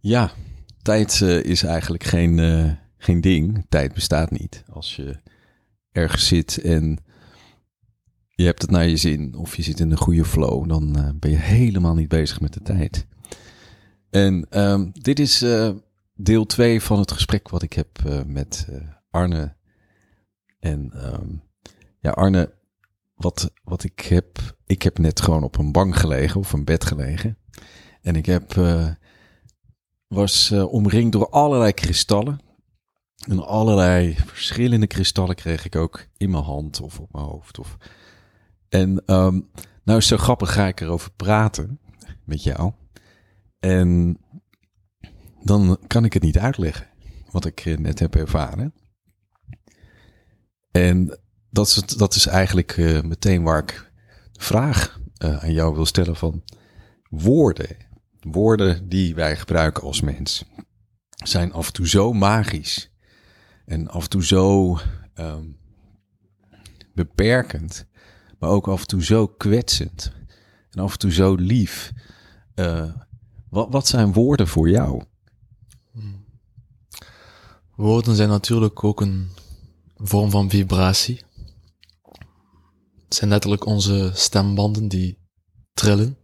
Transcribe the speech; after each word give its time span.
Ja, 0.00 0.30
tijd 0.82 1.22
eh, 1.22 1.42
is 1.42 1.62
eigenlijk 1.62 2.04
geen, 2.04 2.38
eh, 2.38 2.72
geen 2.96 3.20
ding. 3.20 3.66
Tijd 3.68 3.94
bestaat 3.94 4.30
niet. 4.30 4.64
Als 4.70 4.96
je 4.96 5.20
ergens 5.92 6.26
zit 6.26 6.58
en 6.58 6.98
je 8.28 8.44
hebt 8.44 8.62
het 8.62 8.70
naar 8.70 8.86
je 8.86 8.96
zin 8.96 9.34
of 9.34 9.56
je 9.56 9.62
zit 9.62 9.80
in 9.80 9.90
een 9.90 9.96
goede 9.96 10.24
flow, 10.24 10.68
dan 10.68 10.96
eh, 10.96 11.08
ben 11.14 11.30
je 11.30 11.36
helemaal 11.36 11.94
niet 11.94 12.08
bezig 12.08 12.40
met 12.40 12.52
de 12.52 12.62
tijd. 12.62 13.06
En 14.10 14.46
ehm, 14.50 14.90
dit 14.92 15.18
is 15.18 15.44
deel 16.14 16.46
2 16.46 16.80
van 16.80 16.98
het 16.98 17.12
gesprek 17.12 17.48
wat 17.48 17.62
ik 17.62 17.72
heb 17.72 17.98
met 18.26 18.68
Arne. 19.10 19.56
En 20.60 20.90
ehm, 20.92 21.28
ja, 22.00 22.10
Arne, 22.10 22.54
wat, 23.14 23.52
wat 23.64 23.84
ik 23.84 24.00
heb, 24.00 24.56
ik 24.66 24.82
heb 24.82 24.98
net 24.98 25.20
gewoon 25.20 25.42
op 25.42 25.58
een 25.58 25.72
bank 25.72 25.96
gelegen 25.96 26.40
of 26.40 26.52
een 26.52 26.64
bed 26.64 26.84
gelegen. 26.84 27.38
En 28.02 28.16
ik 28.16 28.26
heb, 28.26 28.54
was 30.08 30.50
eh, 30.50 30.72
omringd 30.72 31.12
door 31.12 31.28
allerlei 31.28 31.72
kristallen. 31.72 32.40
En 33.28 33.46
allerlei 33.46 34.14
verschillende 34.14 34.86
kristallen 34.86 35.34
kreeg 35.34 35.64
ik 35.64 35.76
ook 35.76 36.06
in 36.16 36.30
mijn 36.30 36.42
hand 36.42 36.80
of 36.80 37.00
op 37.00 37.12
mijn 37.12 37.24
hoofd. 37.24 37.58
Of... 37.58 37.76
En 38.68 39.02
ehm, 39.06 39.40
nou 39.84 40.00
zo 40.00 40.16
grappig, 40.16 40.52
ga 40.52 40.66
ik 40.66 40.80
erover 40.80 41.10
praten 41.10 41.80
met 42.24 42.42
jou. 42.42 42.72
En 43.58 44.18
dan 45.42 45.78
kan 45.86 46.04
ik 46.04 46.12
het 46.12 46.22
niet 46.22 46.38
uitleggen 46.38 46.86
wat 47.30 47.44
ik 47.44 47.60
eh, 47.60 47.76
net 47.76 47.98
heb 47.98 48.14
ervaren. 48.14 48.74
En 50.70 51.18
dat 51.50 51.66
is, 51.66 51.76
het, 51.76 51.98
dat 51.98 52.14
is 52.14 52.26
eigenlijk 52.26 52.76
eh, 52.76 53.02
meteen 53.02 53.42
waar 53.42 53.62
ik 53.62 53.92
de 54.32 54.42
vraag 54.42 55.00
aan 55.18 55.52
jou 55.52 55.74
wil 55.74 55.86
stellen 55.86 56.16
van 56.16 56.42
woorden. 57.10 57.87
Woorden 58.20 58.88
die 58.88 59.14
wij 59.14 59.36
gebruiken 59.36 59.82
als 59.82 60.00
mens 60.00 60.44
zijn 61.24 61.52
af 61.52 61.66
en 61.66 61.72
toe 61.72 61.88
zo 61.88 62.12
magisch 62.12 62.90
en 63.64 63.88
af 63.88 64.02
en 64.02 64.10
toe 64.10 64.24
zo 64.24 64.78
ehm, 65.14 65.44
beperkend, 66.94 67.86
maar 68.38 68.50
ook 68.50 68.68
af 68.68 68.80
en 68.80 68.86
toe 68.86 69.04
zo 69.04 69.26
kwetsend 69.26 70.12
en 70.70 70.82
af 70.82 70.92
en 70.92 70.98
toe 70.98 71.12
zo 71.12 71.34
lief. 71.34 71.92
Eh, 72.54 72.92
wat, 73.50 73.68
wat 73.70 73.86
zijn 73.86 74.12
woorden 74.12 74.48
voor 74.48 74.70
jou? 74.70 75.02
Woorden 77.74 78.16
zijn 78.16 78.28
natuurlijk 78.28 78.84
ook 78.84 79.00
een 79.00 79.28
vorm 79.96 80.30
van 80.30 80.50
vibratie. 80.50 81.22
Het 83.04 83.14
zijn 83.14 83.30
letterlijk 83.30 83.66
onze 83.66 84.10
stembanden 84.14 84.88
die 84.88 85.18
trillen 85.72 86.16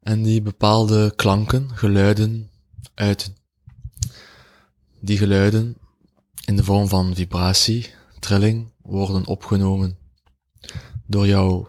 en 0.00 0.22
die 0.22 0.42
bepaalde 0.42 1.12
klanken, 1.16 1.70
geluiden 1.76 2.50
uiten. 2.94 3.36
Die 5.00 5.18
geluiden 5.18 5.76
in 6.44 6.56
de 6.56 6.64
vorm 6.64 6.88
van 6.88 7.14
vibratie, 7.14 7.94
trilling, 8.18 8.72
worden 8.82 9.26
opgenomen 9.26 9.98
door 11.06 11.26
jouw 11.26 11.68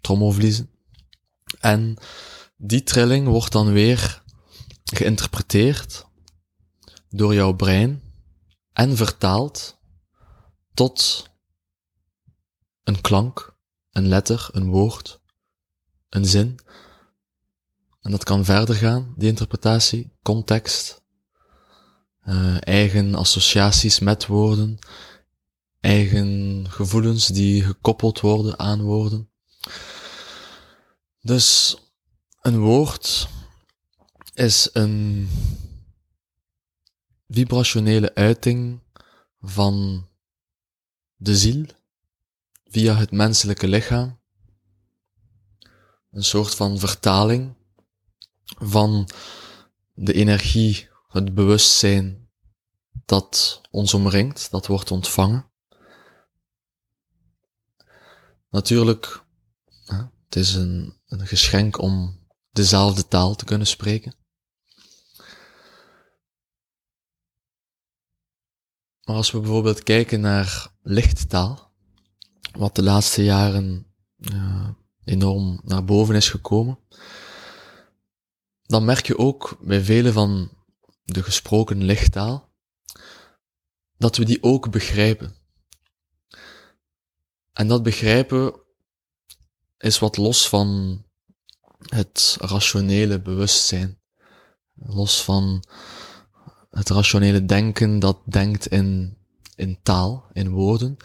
trommelvliezen. 0.00 0.70
En 1.60 1.96
die 2.56 2.82
trilling 2.82 3.26
wordt 3.26 3.52
dan 3.52 3.72
weer 3.72 4.22
geïnterpreteerd 4.84 6.06
door 7.08 7.34
jouw 7.34 7.52
brein 7.52 8.02
en 8.72 8.96
vertaald 8.96 9.78
tot 10.74 11.28
een 12.84 13.00
klank, 13.00 13.56
een 13.90 14.06
letter, 14.08 14.48
een 14.52 14.68
woord, 14.68 15.20
een 16.08 16.24
zin. 16.24 16.58
En 18.00 18.10
dat 18.10 18.24
kan 18.24 18.44
verder 18.44 18.74
gaan, 18.74 19.14
die 19.16 19.28
interpretatie, 19.28 20.12
context, 20.22 21.02
eh, 22.20 22.56
eigen 22.60 23.14
associaties 23.14 23.98
met 23.98 24.26
woorden, 24.26 24.78
eigen 25.80 26.66
gevoelens 26.68 27.26
die 27.26 27.62
gekoppeld 27.64 28.20
worden 28.20 28.58
aan 28.58 28.82
woorden. 28.82 29.30
Dus 31.20 31.76
een 32.40 32.58
woord 32.58 33.28
is 34.34 34.68
een 34.72 35.28
vibrationele 37.28 38.14
uiting 38.14 38.80
van 39.40 40.06
de 41.16 41.36
ziel 41.36 41.66
via 42.64 42.94
het 42.94 43.10
menselijke 43.10 43.68
lichaam. 43.68 44.18
Een 46.10 46.24
soort 46.24 46.54
van 46.54 46.78
vertaling 46.78 47.54
van 48.60 49.08
de 49.94 50.12
energie, 50.12 50.88
het 51.08 51.34
bewustzijn 51.34 52.28
dat 53.04 53.60
ons 53.70 53.94
omringt, 53.94 54.50
dat 54.50 54.66
wordt 54.66 54.90
ontvangen. 54.90 55.50
Natuurlijk, 58.50 59.24
het 60.24 60.36
is 60.36 60.54
een, 60.54 61.00
een 61.06 61.26
geschenk 61.26 61.78
om 61.78 62.26
dezelfde 62.50 63.08
taal 63.08 63.34
te 63.34 63.44
kunnen 63.44 63.66
spreken. 63.66 64.14
Maar 69.04 69.16
als 69.16 69.30
we 69.30 69.40
bijvoorbeeld 69.40 69.82
kijken 69.82 70.20
naar 70.20 70.74
lichttaal, 70.82 71.72
wat 72.52 72.74
de 72.74 72.82
laatste 72.82 73.24
jaren 73.24 73.86
uh, 74.16 74.68
enorm 75.04 75.60
naar 75.64 75.84
boven 75.84 76.14
is 76.14 76.28
gekomen, 76.28 76.78
dan 78.70 78.84
merk 78.84 79.06
je 79.06 79.18
ook 79.18 79.56
bij 79.60 79.80
vele 79.80 80.12
van 80.12 80.50
de 81.04 81.22
gesproken 81.22 81.84
lichttaal 81.84 82.52
dat 83.96 84.16
we 84.16 84.24
die 84.24 84.42
ook 84.42 84.70
begrijpen. 84.70 85.34
En 87.52 87.68
dat 87.68 87.82
begrijpen 87.82 88.52
is 89.78 89.98
wat 89.98 90.16
los 90.16 90.48
van 90.48 91.02
het 91.78 92.36
rationele 92.40 93.20
bewustzijn, 93.20 94.00
los 94.74 95.24
van 95.24 95.64
het 96.70 96.88
rationele 96.88 97.44
denken 97.44 97.98
dat 97.98 98.20
denkt 98.24 98.66
in, 98.66 99.18
in 99.54 99.78
taal, 99.82 100.28
in 100.32 100.50
woorden. 100.50 100.96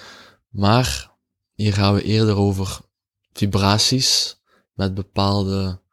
Maar 0.49 1.11
hier 1.53 1.73
gaan 1.73 1.93
we 1.93 2.03
eerder 2.03 2.35
over 2.35 2.79
vibraties 3.33 4.41
met 4.73 4.93
bepaalde 4.93 5.83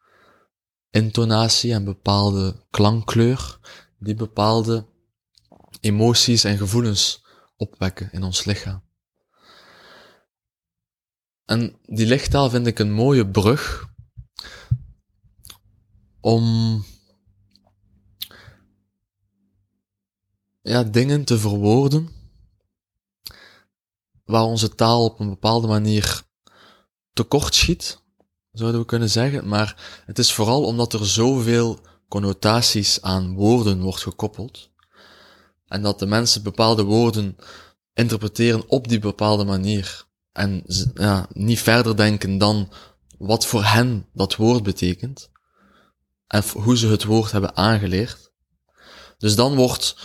intonatie 0.92 1.72
en 1.72 1.84
bepaalde 1.84 2.66
klankkleur, 2.70 3.58
die 3.98 4.14
bepaalde 4.14 4.86
emoties 5.80 6.44
en 6.44 6.58
gevoelens 6.58 7.24
opwekken 7.56 8.12
in 8.12 8.22
ons 8.22 8.44
lichaam. 8.44 8.82
En 11.44 11.78
die 11.86 12.06
lichttaal 12.06 12.50
vind 12.50 12.66
ik 12.66 12.78
een 12.78 12.92
mooie 12.92 13.30
brug 13.30 13.90
om 16.20 16.44
ja, 20.62 20.82
dingen 20.82 21.24
te 21.24 21.38
verwoorden 21.38 22.08
waar 24.24 24.44
onze 24.44 24.74
taal 24.74 25.04
op 25.04 25.20
een 25.20 25.28
bepaalde 25.28 25.66
manier 25.66 26.22
tekort 27.12 27.54
schiet, 27.54 28.01
zouden 28.52 28.80
we 28.80 28.86
kunnen 28.86 29.10
zeggen. 29.10 29.48
Maar 29.48 30.02
het 30.06 30.18
is 30.18 30.32
vooral 30.32 30.64
omdat 30.64 30.92
er 30.92 31.06
zoveel 31.06 31.78
connotaties 32.08 33.02
aan 33.02 33.34
woorden 33.34 33.80
wordt 33.80 34.02
gekoppeld. 34.02 34.70
En 35.66 35.82
dat 35.82 35.98
de 35.98 36.06
mensen 36.06 36.42
bepaalde 36.42 36.82
woorden 36.82 37.36
interpreteren 37.94 38.68
op 38.68 38.88
die 38.88 38.98
bepaalde 38.98 39.44
manier. 39.44 40.04
En 40.32 40.62
ja, 40.94 41.26
niet 41.32 41.60
verder 41.60 41.96
denken 41.96 42.38
dan 42.38 42.72
wat 43.18 43.46
voor 43.46 43.64
hen 43.64 44.06
dat 44.12 44.36
woord 44.36 44.62
betekent. 44.62 45.30
En 46.26 46.42
hoe 46.52 46.76
ze 46.76 46.86
het 46.86 47.04
woord 47.04 47.32
hebben 47.32 47.56
aangeleerd. 47.56 48.32
Dus 49.18 49.34
dan 49.34 49.54
wordt 49.54 49.96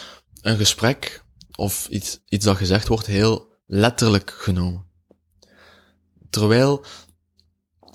een 0.42 0.58
gesprek 0.58 1.24
of 1.56 1.88
iets, 1.88 2.20
iets 2.26 2.46
dat 2.46 2.58
gezegd 2.58 2.88
wordt 2.88 3.06
heel 3.06 3.48
letterlijk 3.66 4.32
genomen. 4.32 4.86
Terwijl 6.30 6.86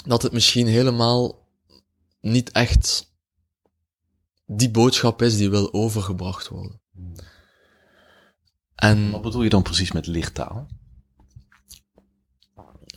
dat 0.04 0.22
het 0.22 0.32
misschien 0.32 0.66
helemaal 0.66 1.48
niet 2.20 2.50
echt 2.50 3.10
die 4.46 4.70
boodschap 4.70 5.22
is 5.22 5.36
die 5.36 5.50
wil 5.50 5.72
overgebracht 5.72 6.48
worden. 6.48 6.80
En 8.74 9.10
Wat 9.10 9.22
bedoel 9.22 9.42
je 9.42 9.48
dan 9.48 9.62
precies 9.62 9.92
met 9.92 10.06
lichttaal? 10.06 10.68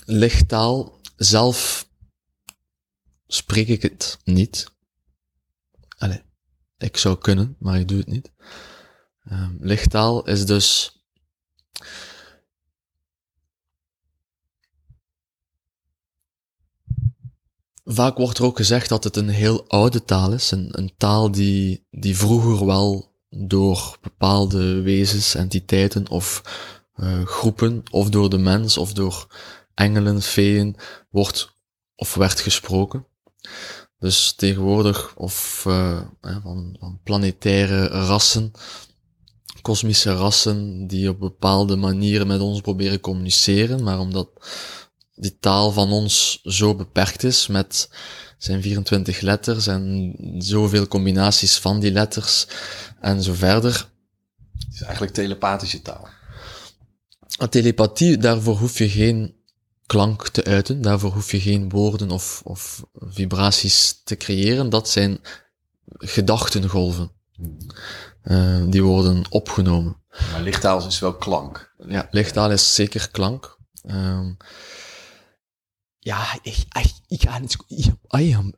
lichttaal, 0.05 0.99
zelf 1.15 1.89
spreek 3.27 3.67
ik 3.67 3.81
het 3.81 4.17
niet. 4.23 4.71
Allee, 5.97 6.21
ik 6.77 6.97
zou 6.97 7.17
kunnen, 7.17 7.55
maar 7.59 7.79
ik 7.79 7.87
doe 7.87 7.97
het 7.97 8.07
niet. 8.07 8.31
Um, 9.31 9.57
lichttaal 9.59 10.25
is 10.25 10.45
dus 10.45 10.99
Vaak 17.87 18.17
wordt 18.17 18.37
er 18.37 18.43
ook 18.43 18.57
gezegd 18.57 18.89
dat 18.89 19.03
het 19.03 19.15
een 19.15 19.29
heel 19.29 19.67
oude 19.67 20.03
taal 20.03 20.31
is, 20.33 20.51
een, 20.51 20.67
een 20.71 20.93
taal 20.97 21.31
die, 21.31 21.87
die 21.91 22.17
vroeger 22.17 22.65
wel 22.65 23.13
door 23.29 23.97
bepaalde 24.01 24.81
wezens, 24.81 25.35
entiteiten 25.35 26.09
of 26.09 26.41
uh, 26.95 27.25
groepen, 27.25 27.83
of 27.91 28.09
door 28.09 28.29
de 28.29 28.37
mens, 28.37 28.77
of 28.77 28.93
door 28.93 29.27
engelen, 29.73 30.21
feeën, 30.21 30.75
wordt 31.09 31.53
of 31.95 32.13
werd 32.13 32.39
gesproken. 32.39 33.05
Dus 33.99 34.33
tegenwoordig, 34.33 35.15
of 35.15 35.65
uh, 35.67 36.01
van, 36.21 36.75
van 36.79 36.99
planetaire 37.03 37.87
rassen, 37.87 38.51
kosmische 39.61 40.13
rassen 40.13 40.87
die 40.87 41.09
op 41.09 41.19
bepaalde 41.19 41.75
manieren 41.75 42.27
met 42.27 42.39
ons 42.39 42.61
proberen 42.61 42.99
communiceren, 42.99 43.83
maar 43.83 43.99
omdat 43.99 44.29
die 45.15 45.37
taal 45.39 45.71
van 45.71 45.91
ons 45.91 46.39
zo 46.43 46.75
beperkt 46.75 47.23
is 47.23 47.47
met 47.47 47.89
zijn 48.37 48.61
24 48.61 49.19
letters 49.19 49.67
en 49.67 50.15
zoveel 50.37 50.87
combinaties 50.87 51.57
van 51.57 51.79
die 51.79 51.91
letters 51.91 52.47
en 53.01 53.23
zo 53.23 53.33
verder. 53.33 53.89
Het 54.57 54.73
is 54.73 54.81
eigenlijk 54.81 55.13
telepathische 55.13 55.81
taal. 55.81 56.07
A 57.41 57.47
telepathie, 57.47 58.17
daarvoor 58.17 58.57
hoef 58.57 58.77
je 58.77 58.89
geen 58.89 59.35
klank 59.85 60.27
te 60.27 60.43
uiten, 60.43 60.81
daarvoor 60.81 61.11
hoef 61.11 61.31
je 61.31 61.39
geen 61.39 61.69
woorden 61.69 62.11
of, 62.11 62.41
of 62.43 62.85
vibraties 62.93 64.01
te 64.03 64.15
creëren. 64.15 64.69
Dat 64.69 64.89
zijn 64.89 65.19
gedachtengolven. 65.87 67.11
Uh, 68.23 68.63
die 68.67 68.83
worden 68.83 69.23
opgenomen. 69.29 69.97
Maar 70.31 70.41
lichttaal 70.41 70.87
is 70.87 70.99
wel 70.99 71.15
klank. 71.15 71.73
Ja, 71.87 72.07
lichttaal 72.11 72.51
is 72.51 72.75
zeker 72.75 73.09
klank. 73.11 73.57
Uh, 73.83 74.29
ja, 76.05 76.33
ik, 76.41 76.65
ik, 76.71 76.93
ik 77.07 77.21
ga 77.21 77.37
niet, 77.37 77.57
ik, 77.67 77.93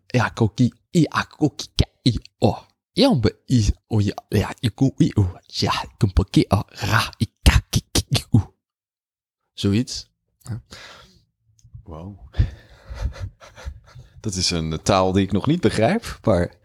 ja, 0.07 0.29
koki, 0.29 0.71
ja, 0.89 1.21
koki, 1.21 1.67
oh, 2.37 2.59
ja, 2.91 3.13
maar, 3.13 3.31
oh, 3.87 4.01
ja, 4.01 4.13
ja, 4.29 4.53
ik, 4.59 4.81
oh, 4.81 4.91
ja, 5.45 5.83
ik 5.83 6.03
een 6.03 6.13
pakket, 6.13 6.51
oh, 6.51 6.61
ra, 6.67 7.13
ik, 7.17 7.29
ik, 7.69 8.03
ik, 8.09 8.27
oh. 8.29 8.45
Zoiets. 9.53 10.09
Wow. 11.83 12.33
Dat 14.19 14.35
is 14.35 14.49
een 14.49 14.81
taal 14.83 15.11
die 15.11 15.23
ik 15.23 15.31
nog 15.31 15.47
niet 15.47 15.61
begrijp, 15.61 16.19
maar, 16.23 16.55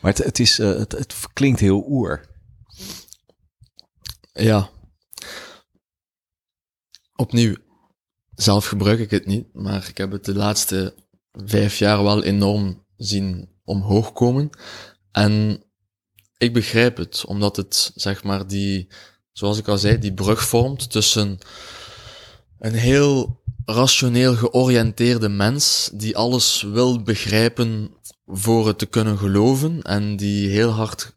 maar 0.00 0.12
het, 0.12 0.24
het, 0.24 0.38
is, 0.38 0.58
uh, 0.58 0.78
het, 0.78 0.92
het 0.92 1.16
klinkt 1.32 1.60
heel 1.60 1.84
oer. 1.88 2.28
Ja. 4.32 4.70
Opnieuw, 7.16 7.56
zelf 8.36 8.66
gebruik 8.66 8.98
ik 8.98 9.10
het 9.10 9.26
niet, 9.26 9.46
maar 9.52 9.86
ik 9.88 9.96
heb 9.96 10.12
het 10.12 10.24
de 10.24 10.34
laatste 10.34 10.94
vijf 11.32 11.78
jaar 11.78 12.02
wel 12.02 12.22
enorm 12.22 12.84
zien 12.96 13.48
omhoog 13.64 14.12
komen. 14.12 14.50
En 15.12 15.62
ik 16.38 16.52
begrijp 16.52 16.96
het, 16.96 17.24
omdat 17.24 17.56
het, 17.56 17.92
zeg 17.94 18.24
maar, 18.24 18.46
die, 18.46 18.88
zoals 19.32 19.58
ik 19.58 19.68
al 19.68 19.78
zei, 19.78 19.98
die 19.98 20.14
brug 20.14 20.44
vormt 20.44 20.90
tussen 20.90 21.38
een 22.58 22.74
heel 22.74 23.42
rationeel 23.64 24.34
georiënteerde 24.34 25.28
mens 25.28 25.90
die 25.92 26.16
alles 26.16 26.62
wil 26.62 27.02
begrijpen 27.02 27.94
voor 28.26 28.66
het 28.66 28.78
te 28.78 28.86
kunnen 28.86 29.18
geloven 29.18 29.82
en 29.82 30.16
die 30.16 30.48
heel 30.48 30.70
hard 30.70 31.16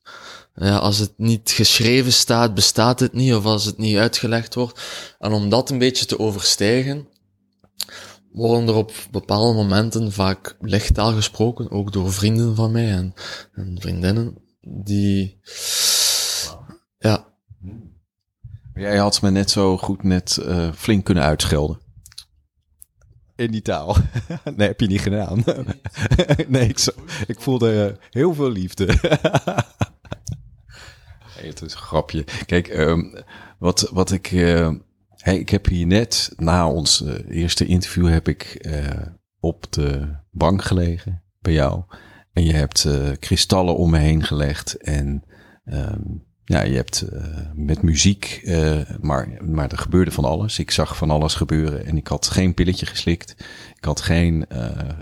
ja, 0.65 0.77
als 0.77 0.98
het 0.98 1.13
niet 1.18 1.51
geschreven 1.51 2.13
staat, 2.13 2.54
bestaat 2.54 3.00
het 3.00 3.13
niet, 3.13 3.33
of 3.33 3.45
als 3.45 3.65
het 3.65 3.77
niet 3.77 3.98
uitgelegd 3.98 4.56
wordt. 4.56 4.81
En 5.19 5.31
om 5.31 5.50
dat 5.50 5.69
een 5.69 5.77
beetje 5.77 6.06
te 6.06 6.19
overstijgen, 6.19 7.07
worden 8.31 8.68
er 8.68 8.75
op 8.75 8.92
bepaalde 9.12 9.54
momenten 9.54 10.12
vaak 10.12 10.57
lichttaal 10.59 11.13
gesproken, 11.13 11.71
ook 11.71 11.92
door 11.92 12.13
vrienden 12.13 12.56
van 12.56 12.71
mij 12.71 12.92
en, 12.92 13.13
en 13.54 13.77
vriendinnen, 13.80 14.38
die, 14.62 15.39
ja. 16.98 17.25
Jij 18.74 18.98
had 18.98 19.21
me 19.21 19.31
net 19.31 19.51
zo 19.51 19.77
goed 19.77 20.04
net 20.04 20.38
uh, 20.42 20.71
flink 20.74 21.06
kunnen 21.06 21.24
uitschelden. 21.24 21.80
In 23.36 23.51
die 23.51 23.62
taal. 23.62 23.95
nee, 24.56 24.68
heb 24.68 24.80
je 24.80 24.88
niet 24.88 25.01
gedaan. 25.01 25.44
nee, 26.48 26.68
ik, 26.68 26.94
ik 27.27 27.42
voelde 27.42 27.74
uh, 27.74 28.04
heel 28.09 28.33
veel 28.33 28.50
liefde. 28.50 28.86
het 31.42 31.62
is 31.62 31.74
een 31.74 31.80
grapje. 31.80 32.25
Kijk, 32.45 32.68
um, 32.78 33.13
wat, 33.60 33.89
wat 33.94 34.12
ik. 34.12 34.28
Hey, 35.18 35.38
ik 35.38 35.50
heb 35.50 35.66
hier 35.66 35.88
net 35.88 36.34
na 36.36 36.69
ons 36.69 37.01
uh, 37.01 37.13
eerste 37.30 37.66
interview 37.66 38.10
heb 38.10 38.28
ik 38.28 38.57
uh, 38.62 38.88
op 39.39 39.66
de 39.69 40.16
bank 40.31 40.63
gelegen 40.63 41.24
bij 41.39 41.54
jou. 41.54 41.84
En 42.34 42.44
je 42.44 42.54
hebt 42.54 42.88
kristallen 43.19 43.75
om 43.75 43.89
me 43.89 43.98
heen 43.98 44.24
gelegd. 44.24 44.78
En 44.78 45.24
um, 45.66 46.25
ja, 46.44 46.62
je 46.62 46.75
hebt 46.75 47.06
met 47.54 47.81
muziek, 47.81 48.50
maar, 49.01 49.28
maar 49.42 49.72
er 49.72 49.78
gebeurde 49.78 50.12
van 50.12 50.25
alles. 50.25 50.60
Ik 50.60 50.72
zag 50.72 50.98
van 50.98 51.10
alles 51.10 51.33
gebeuren 51.33 51.86
en 51.86 51.98
ik 51.98 52.07
had 52.07 52.28
geen 52.28 52.54
pilletje 52.54 52.86
geslikt. 52.86 53.36
Ik 53.78 53.86
had 53.86 54.01
geen 54.01 54.45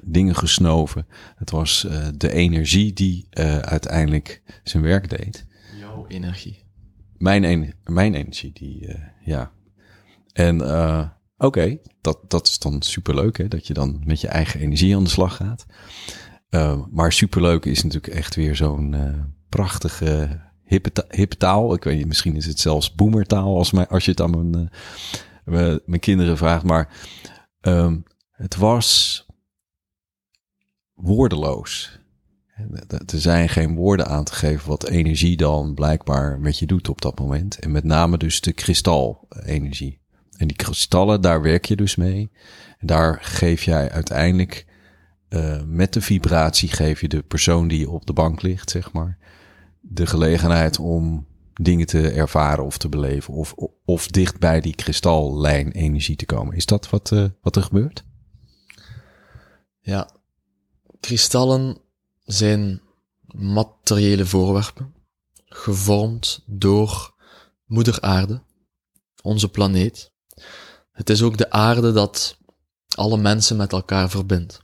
dingen 0.04 0.36
gesnoven. 0.36 1.08
Het 1.36 1.52
was 1.52 1.88
de 2.16 2.32
energie 2.32 2.94
die 2.94 3.28
uiteindelijk 3.62 4.42
zijn 4.64 4.84
werk 4.84 5.10
deed 5.10 5.46
energie. 6.08 6.64
Mijn, 7.18 7.76
mijn 7.84 8.14
energie, 8.14 8.52
die, 8.54 8.88
uh, 8.88 8.96
ja. 9.24 9.52
En 10.34 10.62
uh, 10.62 11.10
oké, 11.38 11.78
dat, 12.02 12.20
dat 12.28 12.48
is 12.48 12.60
dan 12.60 12.82
superleuk, 12.82 13.38
hè, 13.38 13.48
dat 13.48 13.68
je 13.68 13.74
dan 13.74 14.02
met 14.06 14.22
je 14.22 14.28
eigen 14.28 14.60
energie 14.60 14.96
aan 14.96 15.04
de 15.04 15.10
slag 15.10 15.36
gaat. 15.36 15.66
Uh, 16.50 16.86
maar 16.92 17.12
superleuk 17.12 17.66
is 17.66 17.84
natuurlijk 17.84 18.14
echt 18.14 18.36
weer 18.36 18.56
zo'n 18.56 18.96
prachtige 19.50 20.42
hippe, 20.64 21.38
taal. 21.38 21.74
Ik 21.74 21.84
weet 21.84 22.06
misschien 22.06 22.36
is 22.36 22.46
het 22.46 22.60
zelfs 22.60 22.96
boemertaal 22.96 23.58
als, 23.58 23.72
mijn, 23.72 23.88
als 23.88 24.06
je 24.06 24.12
het 24.12 24.22
aan 24.22 24.50
mijn, 24.50 25.82
mijn 25.86 26.00
kinderen 26.00 26.38
vraagt. 26.38 26.64
Maar 26.64 26.98
um, 27.62 28.04
het 28.32 28.56
was 28.56 29.26
woordeloos. 30.94 32.00
Er 32.90 33.20
zijn 33.20 33.50
geen 33.50 33.76
woorden 33.76 34.08
aan 34.08 34.24
te 34.24 34.34
geven 34.34 34.70
wat 34.70 34.88
energie 34.88 35.38
dan 35.38 35.74
blijkbaar 35.74 36.40
met 36.40 36.60
je 36.60 36.66
doet 36.66 36.90
op 36.90 37.02
dat 37.02 37.20
moment. 37.20 37.60
En 37.60 37.72
met 37.72 37.84
name 37.84 38.18
dus 38.18 38.42
de 38.42 38.54
kristalenergie. 38.54 40.00
En 40.38 40.48
die 40.48 40.56
kristallen, 40.56 41.22
daar 41.22 41.42
werk 41.42 41.66
je 41.66 41.76
dus 41.76 41.96
mee. 41.96 42.32
En 42.78 42.88
daar 42.88 43.18
geef 43.22 43.64
jij 43.64 43.92
uiteindelijk 43.92 44.66
uh, 45.30 45.62
met 45.66 45.94
de 45.94 46.02
vibratie 46.02 46.70
geef 46.70 47.02
je 47.02 47.08
de 47.08 47.24
persoon 47.24 47.68
die 47.68 47.90
op 47.90 48.06
de 48.06 48.14
bank 48.14 48.42
ligt, 48.42 48.70
zeg 48.70 48.92
maar, 48.92 49.18
de 49.82 50.06
gelegenheid 50.06 50.80
om 50.80 51.28
dingen 51.54 51.86
te 51.86 52.10
ervaren 52.10 52.66
of 52.66 52.78
te 52.78 52.90
beleven. 52.90 53.34
Of, 53.34 53.54
of 53.86 54.08
dicht 54.08 54.40
bij 54.40 54.62
die 54.62 54.76
kristallijn 54.76 55.72
energie 55.72 56.16
te 56.16 56.26
komen. 56.26 56.56
Is 56.56 56.66
dat 56.66 56.90
wat, 56.90 57.12
uh, 57.12 57.26
wat 57.42 57.56
er 57.56 57.64
gebeurt? 57.64 58.06
Ja, 59.80 60.10
kristallen 61.00 61.84
zijn 62.26 62.82
materiële 63.26 64.26
voorwerpen, 64.26 64.96
gevormd 65.46 66.44
door 66.46 67.14
moeder 67.66 68.02
aarde, 68.02 68.44
onze 69.22 69.50
planeet. 69.50 70.12
Het 70.92 71.10
is 71.10 71.22
ook 71.22 71.38
de 71.38 71.50
aarde 71.50 71.92
dat 71.92 72.38
alle 72.96 73.18
mensen 73.18 73.58
met 73.58 73.72
elkaar 73.72 74.10
verbindt. 74.10 74.64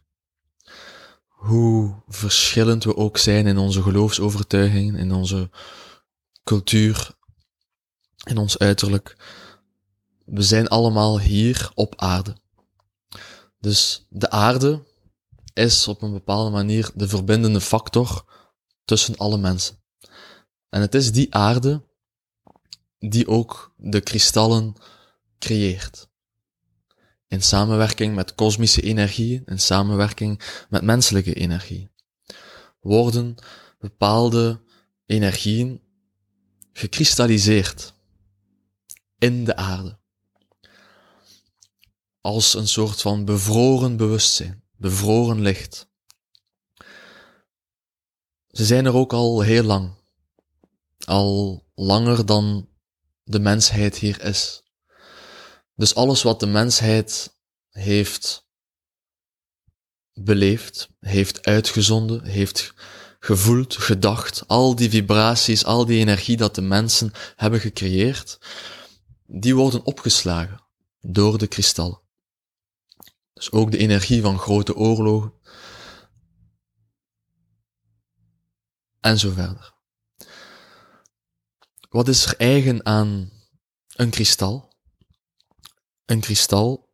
Hoe 1.28 2.04
verschillend 2.08 2.84
we 2.84 2.96
ook 2.96 3.18
zijn 3.18 3.48
in 3.48 3.58
onze 3.58 3.82
geloofsovertuigingen, 3.82 4.96
in 4.96 5.12
onze 5.12 5.50
cultuur, 6.44 7.12
in 8.24 8.38
ons 8.38 8.58
uiterlijk, 8.58 9.16
we 10.26 10.42
zijn 10.42 10.68
allemaal 10.68 11.20
hier 11.20 11.72
op 11.74 11.94
aarde. 11.98 12.36
Dus 13.60 14.06
de 14.10 14.30
aarde 14.30 14.84
is 15.54 15.88
op 15.88 16.02
een 16.02 16.12
bepaalde 16.12 16.50
manier 16.50 16.92
de 16.96 17.08
verbindende 17.08 17.62
factor 17.62 18.26
tussen 18.86 19.18
alle 19.18 19.38
mensen. 19.38 19.80
En 20.70 20.82
het 20.82 20.96
is 20.96 21.12
die 21.12 21.34
aarde 21.34 21.90
die 23.00 23.28
ook 23.28 23.74
de 23.78 24.02
kristallen 24.02 24.76
creëert. 25.40 26.10
In 27.28 27.42
samenwerking 27.42 28.16
met 28.16 28.36
kosmische 28.36 28.82
energieën, 28.82 29.44
in 29.46 29.60
samenwerking 29.60 30.42
met 30.70 30.82
menselijke 30.82 31.34
energieën, 31.34 31.92
worden 32.80 33.36
bepaalde 33.80 34.62
energieën 35.06 35.82
gekristalliseerd 36.74 37.94
in 39.18 39.44
de 39.44 39.56
aarde. 39.56 40.00
Als 42.22 42.54
een 42.54 42.68
soort 42.68 43.02
van 43.02 43.26
bevroren 43.26 43.98
bewustzijn 43.98 44.61
bevroren 44.82 45.42
licht. 45.42 45.90
Ze 48.48 48.66
zijn 48.66 48.86
er 48.86 48.96
ook 48.96 49.14
al 49.14 49.42
heel 49.42 49.64
lang. 49.64 49.94
Al 51.06 51.64
langer 51.76 52.26
dan 52.26 52.70
de 53.24 53.40
mensheid 53.40 53.98
hier 53.98 54.24
is. 54.24 54.64
Dus 55.76 55.96
alles 55.96 56.24
wat 56.24 56.40
de 56.40 56.48
mensheid 56.48 57.38
heeft 57.70 58.48
beleefd, 60.14 60.90
heeft 61.00 61.46
uitgezonden, 61.46 62.24
heeft 62.24 62.74
gevoeld, 63.20 63.78
gedacht, 63.78 64.44
al 64.48 64.76
die 64.76 64.90
vibraties, 64.90 65.66
al 65.66 65.86
die 65.86 66.00
energie 66.00 66.38
dat 66.38 66.56
de 66.56 66.62
mensen 66.62 67.12
hebben 67.36 67.60
gecreëerd, 67.60 68.38
die 69.26 69.56
worden 69.56 69.86
opgeslagen 69.86 70.64
door 71.00 71.38
de 71.38 71.48
kristallen. 71.48 72.01
Dus 73.42 73.52
ook 73.52 73.72
de 73.72 73.78
energie 73.78 74.22
van 74.22 74.40
grote 74.40 74.76
oorlogen. 74.76 75.34
En 79.00 79.20
zo 79.20 79.32
verder. 79.32 79.74
Wat 81.90 82.08
is 82.08 82.26
er 82.26 82.38
eigen 82.38 82.86
aan 82.86 83.32
een 83.96 84.10
kristal? 84.10 84.74
Een 86.06 86.20
kristal, 86.20 86.94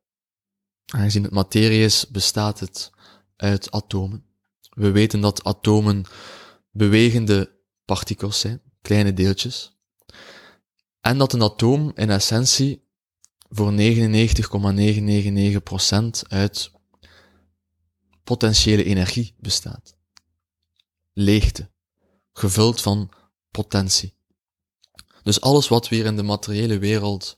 aangezien 0.85 1.23
het 1.23 1.31
materie 1.31 1.83
is, 1.83 2.07
bestaat 2.07 2.59
het 2.59 2.91
uit 3.35 3.71
atomen. 3.71 4.25
We 4.69 4.91
weten 4.91 5.21
dat 5.21 5.43
atomen 5.43 6.05
bewegende 6.71 7.59
partikels 7.85 8.39
zijn, 8.39 8.61
kleine 8.81 9.13
deeltjes. 9.13 9.77
En 10.99 11.17
dat 11.17 11.33
een 11.33 11.43
atoom 11.43 11.91
in 11.95 12.09
essentie 12.09 12.86
voor 13.49 13.71
99,999% 13.71 16.27
uit 16.27 16.71
potentiële 18.23 18.83
energie 18.83 19.35
bestaat. 19.39 19.97
Leegte, 21.13 21.69
gevuld 22.33 22.81
van 22.81 23.11
potentie. 23.51 24.15
Dus 25.23 25.41
alles 25.41 25.67
wat 25.67 25.87
we 25.87 25.95
hier 25.95 26.05
in 26.05 26.15
de 26.15 26.23
materiële 26.23 26.77
wereld 26.77 27.37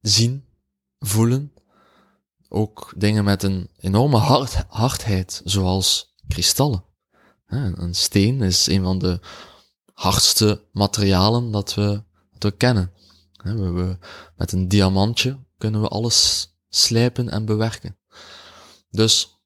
zien, 0.00 0.44
voelen, 0.98 1.52
ook 2.48 2.92
dingen 2.96 3.24
met 3.24 3.42
een 3.42 3.70
enorme 3.76 4.16
hard, 4.16 4.64
hardheid, 4.68 5.40
zoals 5.44 6.14
kristallen. 6.28 6.84
Een 7.46 7.94
steen 7.94 8.42
is 8.42 8.66
een 8.66 8.82
van 8.82 8.98
de 8.98 9.20
hardste 9.92 10.64
materialen 10.72 11.50
dat 11.50 11.74
we, 11.74 12.02
dat 12.32 12.50
we 12.50 12.56
kennen. 12.56 12.92
We, 13.54 13.98
met 14.36 14.52
een 14.52 14.68
diamantje 14.68 15.38
kunnen 15.58 15.80
we 15.80 15.88
alles 15.88 16.48
slijpen 16.68 17.28
en 17.28 17.44
bewerken. 17.44 17.98
Dus 18.90 19.40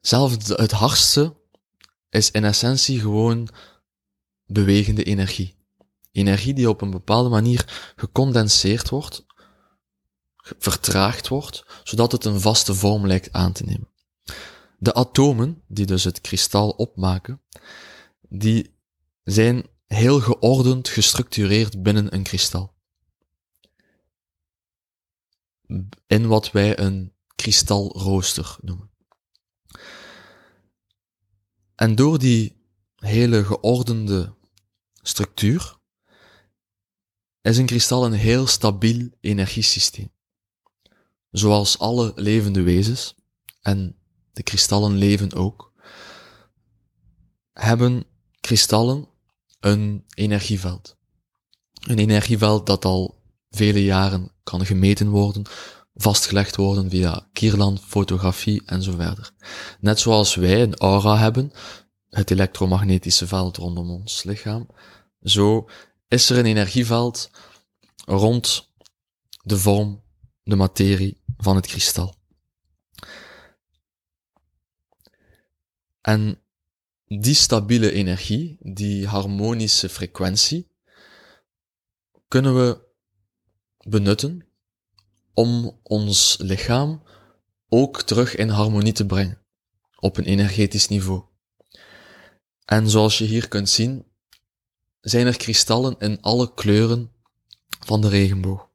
zelfs 0.00 0.48
het 0.48 0.70
hardste 0.70 1.36
is 2.10 2.30
in 2.30 2.44
essentie 2.44 3.00
gewoon 3.00 3.48
bewegende 4.46 5.04
energie. 5.04 5.56
Energie 6.12 6.54
die 6.54 6.68
op 6.68 6.80
een 6.80 6.90
bepaalde 6.90 7.28
manier 7.28 7.92
gecondenseerd 7.96 8.88
wordt, 8.88 9.24
vertraagd 10.36 11.28
wordt, 11.28 11.64
zodat 11.84 12.12
het 12.12 12.24
een 12.24 12.40
vaste 12.40 12.74
vorm 12.74 13.06
lijkt 13.06 13.32
aan 13.32 13.52
te 13.52 13.64
nemen. 13.64 13.88
De 14.78 14.94
atomen, 14.94 15.62
die 15.68 15.86
dus 15.86 16.04
het 16.04 16.20
kristal 16.20 16.70
opmaken, 16.70 17.42
die 18.28 18.78
zijn 19.24 19.66
heel 19.86 20.20
geordend 20.20 20.88
gestructureerd 20.88 21.82
binnen 21.82 22.14
een 22.14 22.22
kristal. 22.22 22.74
In 26.06 26.26
wat 26.26 26.50
wij 26.50 26.78
een 26.78 27.12
kristalrooster 27.34 28.56
noemen. 28.60 28.90
En 31.74 31.94
door 31.94 32.18
die 32.18 32.56
hele 32.96 33.44
geordende 33.44 34.34
structuur 35.02 35.80
is 37.40 37.58
een 37.58 37.66
kristal 37.66 38.04
een 38.04 38.12
heel 38.12 38.46
stabiel 38.46 39.08
energiesysteem. 39.20 40.12
Zoals 41.30 41.78
alle 41.78 42.12
levende 42.14 42.62
wezens, 42.62 43.14
en 43.60 43.96
de 44.32 44.42
kristallen 44.42 44.96
leven 44.96 45.32
ook, 45.32 45.72
hebben 47.52 48.04
kristallen 48.40 49.08
een 49.60 50.04
energieveld. 50.14 50.96
Een 51.72 51.98
energieveld 51.98 52.66
dat 52.66 52.84
al 52.84 53.21
vele 53.52 53.84
jaren 53.84 54.30
kan 54.42 54.66
gemeten 54.66 55.08
worden, 55.08 55.42
vastgelegd 55.94 56.56
worden 56.56 56.90
via 56.90 57.28
Kierland, 57.32 57.80
fotografie 57.80 58.62
en 58.66 58.82
zo 58.82 58.92
verder. 58.96 59.30
Net 59.80 60.00
zoals 60.00 60.34
wij 60.34 60.62
een 60.62 60.76
aura 60.76 61.18
hebben, 61.18 61.52
het 62.08 62.30
elektromagnetische 62.30 63.26
veld 63.26 63.56
rondom 63.56 63.90
ons 63.90 64.22
lichaam, 64.22 64.66
zo 65.22 65.68
is 66.08 66.30
er 66.30 66.38
een 66.38 66.46
energieveld 66.46 67.30
rond 68.04 68.70
de 69.42 69.58
vorm, 69.58 70.02
de 70.42 70.56
materie 70.56 71.22
van 71.36 71.56
het 71.56 71.66
kristal. 71.66 72.14
En 76.00 76.42
die 77.04 77.34
stabiele 77.34 77.92
energie, 77.92 78.56
die 78.60 79.06
harmonische 79.06 79.88
frequentie, 79.88 80.70
kunnen 82.28 82.54
we 82.54 82.90
benutten 83.88 84.46
om 85.34 85.78
ons 85.82 86.36
lichaam 86.40 87.02
ook 87.68 88.02
terug 88.02 88.34
in 88.34 88.48
harmonie 88.48 88.92
te 88.92 89.06
brengen, 89.06 89.38
op 89.98 90.16
een 90.16 90.24
energetisch 90.24 90.88
niveau. 90.88 91.22
En 92.64 92.90
zoals 92.90 93.18
je 93.18 93.24
hier 93.24 93.48
kunt 93.48 93.68
zien, 93.68 94.04
zijn 95.00 95.26
er 95.26 95.36
kristallen 95.36 95.96
in 95.98 96.20
alle 96.20 96.54
kleuren 96.54 97.12
van 97.84 98.00
de 98.00 98.08
regenboog. 98.08 98.68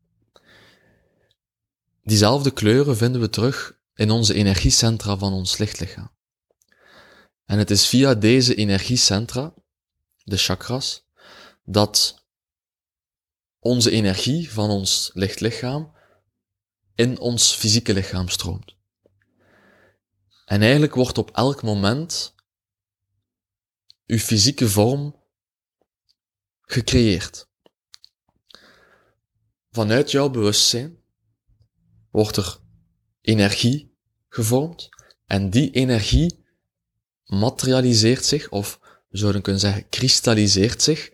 Diezelfde 2.04 2.52
kleuren 2.52 2.98
vinden 2.98 3.22
we 3.22 3.30
terug 3.30 3.80
in 3.96 4.12
onze 4.12 4.34
energiecentra 4.34 5.18
van 5.18 5.34
ons 5.34 5.58
lichtlichaam. 5.58 6.12
En 7.46 7.58
het 7.58 7.72
is 7.72 7.88
via 7.88 8.14
deze 8.14 8.56
energiecentra, 8.56 9.54
de 10.24 10.38
chakras, 10.38 11.06
dat 11.64 12.26
onze 13.60 13.92
energie 13.92 14.52
van 14.52 14.70
ons 14.70 15.12
lichtlichaam 15.14 15.96
in 16.96 17.20
ons 17.20 17.54
fysieke 17.54 17.94
lichaam 17.94 18.30
stroomt. 18.30 18.76
En 20.46 20.62
eigenlijk 20.62 20.96
wordt 20.96 21.18
op 21.18 21.32
elk 21.32 21.64
moment 21.64 22.36
uw 24.06 24.18
fysieke 24.18 24.70
vorm 24.70 25.24
gecreëerd. 26.62 27.50
Vanuit 29.72 30.12
jouw 30.12 30.30
bewustzijn 30.30 30.98
wordt 32.12 32.38
er 32.38 32.60
energie 33.22 33.98
gevormd 34.30 34.90
en 35.26 35.50
die 35.50 35.72
energie 35.72 36.46
materialiseert 37.24 38.26
zich, 38.26 38.50
of 38.50 38.80
we 39.10 39.18
zouden 39.18 39.42
kunnen 39.42 39.62
zeggen, 39.62 39.90
kristalliseert 39.90 40.82
zich 40.82 41.12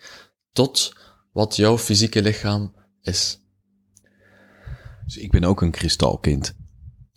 tot 0.51 0.93
wat 1.33 1.55
jouw 1.55 1.77
fysieke 1.77 2.21
lichaam 2.21 2.75
is. 3.01 3.39
Dus 5.05 5.17
ik 5.17 5.31
ben 5.31 5.43
ook 5.43 5.61
een 5.61 5.71
kristalkind. 5.71 6.55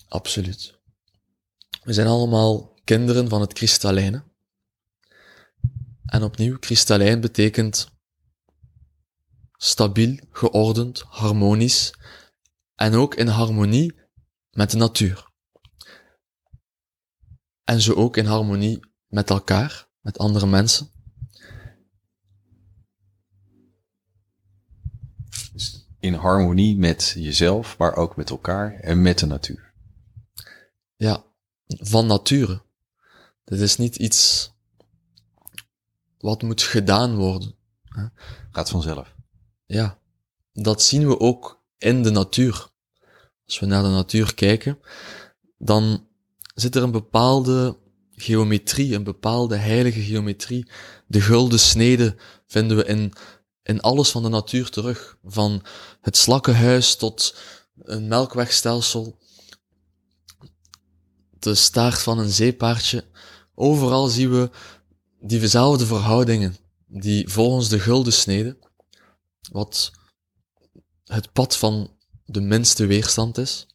Absoluut. 0.09 0.79
We 1.83 1.93
zijn 1.93 2.07
allemaal 2.07 2.75
kinderen 2.85 3.29
van 3.29 3.41
het 3.41 3.53
kristallijne. 3.53 4.25
En 6.07 6.23
opnieuw, 6.23 6.59
kristallijn 6.59 7.21
betekent 7.21 7.89
stabiel, 9.57 10.19
geordend, 10.31 11.01
harmonisch 11.01 11.95
en 12.75 12.95
ook 12.95 13.15
in 13.15 13.27
harmonie 13.27 13.95
met 14.51 14.71
de 14.71 14.77
natuur. 14.77 15.31
En 17.65 17.81
zo 17.81 17.93
ook 17.93 18.17
in 18.17 18.27
harmonie 18.27 18.81
met 19.07 19.31
elkaar, 19.31 19.89
met 20.01 20.19
andere 20.19 20.47
mensen. 20.47 20.91
Dus 25.53 25.86
in 26.01 26.15
harmonie 26.15 26.77
met 26.77 27.15
jezelf, 27.17 27.79
maar 27.79 27.97
ook 27.97 28.17
met 28.17 28.31
elkaar 28.31 28.75
en 28.75 29.03
met 29.03 29.19
de 29.19 29.27
natuur. 29.27 29.73
Ja, 30.97 31.25
van 31.67 32.07
nature. 32.07 32.63
Dit 33.45 33.61
is 33.61 33.77
niet 33.77 33.97
iets 33.97 34.51
wat 36.19 36.43
moet 36.43 36.63
gedaan 36.63 37.17
worden. 37.17 37.55
Gaat 38.51 38.71
vanzelf. 38.71 39.15
Ja, 39.67 39.99
dat 40.53 40.83
zien 40.83 41.09
we 41.09 41.21
ook 41.21 41.63
in 41.79 42.03
de 42.03 42.11
natuur. 42.11 42.69
Als 43.47 43.59
we 43.59 43.67
naar 43.67 43.83
de 43.83 43.89
natuur 43.89 44.35
kijken, 44.35 44.79
dan 45.59 46.07
zit 46.55 46.75
er 46.75 46.83
een 46.83 46.91
bepaalde 46.91 47.77
geometrie, 48.11 48.95
een 48.95 49.05
bepaalde 49.05 49.57
heilige 49.57 50.01
geometrie. 50.01 50.69
De 51.07 51.21
gulden 51.21 51.61
snede 51.61 52.17
vinden 52.47 52.77
we 52.77 52.85
in, 52.85 53.13
in 53.67 53.81
alles 53.81 54.11
van 54.11 54.23
de 54.23 54.29
natuur 54.29 54.71
terug. 54.71 55.19
Van 55.25 55.63
het 56.01 56.17
slakkenhuis 56.17 56.97
tot 56.97 57.35
een 57.83 58.09
melkwegstelsel, 58.09 59.19
de 61.39 61.55
staart 61.55 62.03
van 62.03 62.19
een 62.19 62.31
zeepaardje. 62.31 63.05
Overal 63.55 64.09
zien 64.09 64.31
we 64.31 64.51
diezelfde 65.21 65.87
verhoudingen, 65.87 66.57
die 66.87 67.29
volgens 67.29 67.69
de 67.69 67.79
gulden 67.79 68.13
snede, 68.13 68.59
wat 69.53 69.91
het 71.05 71.33
pad 71.33 71.57
van 71.57 71.91
de 72.25 72.41
minste 72.41 72.87
weerstand 72.87 73.39
is, 73.39 73.67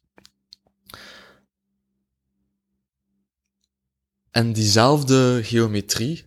En 4.32 4.52
diezelfde 4.52 5.40
geometrie 5.42 6.24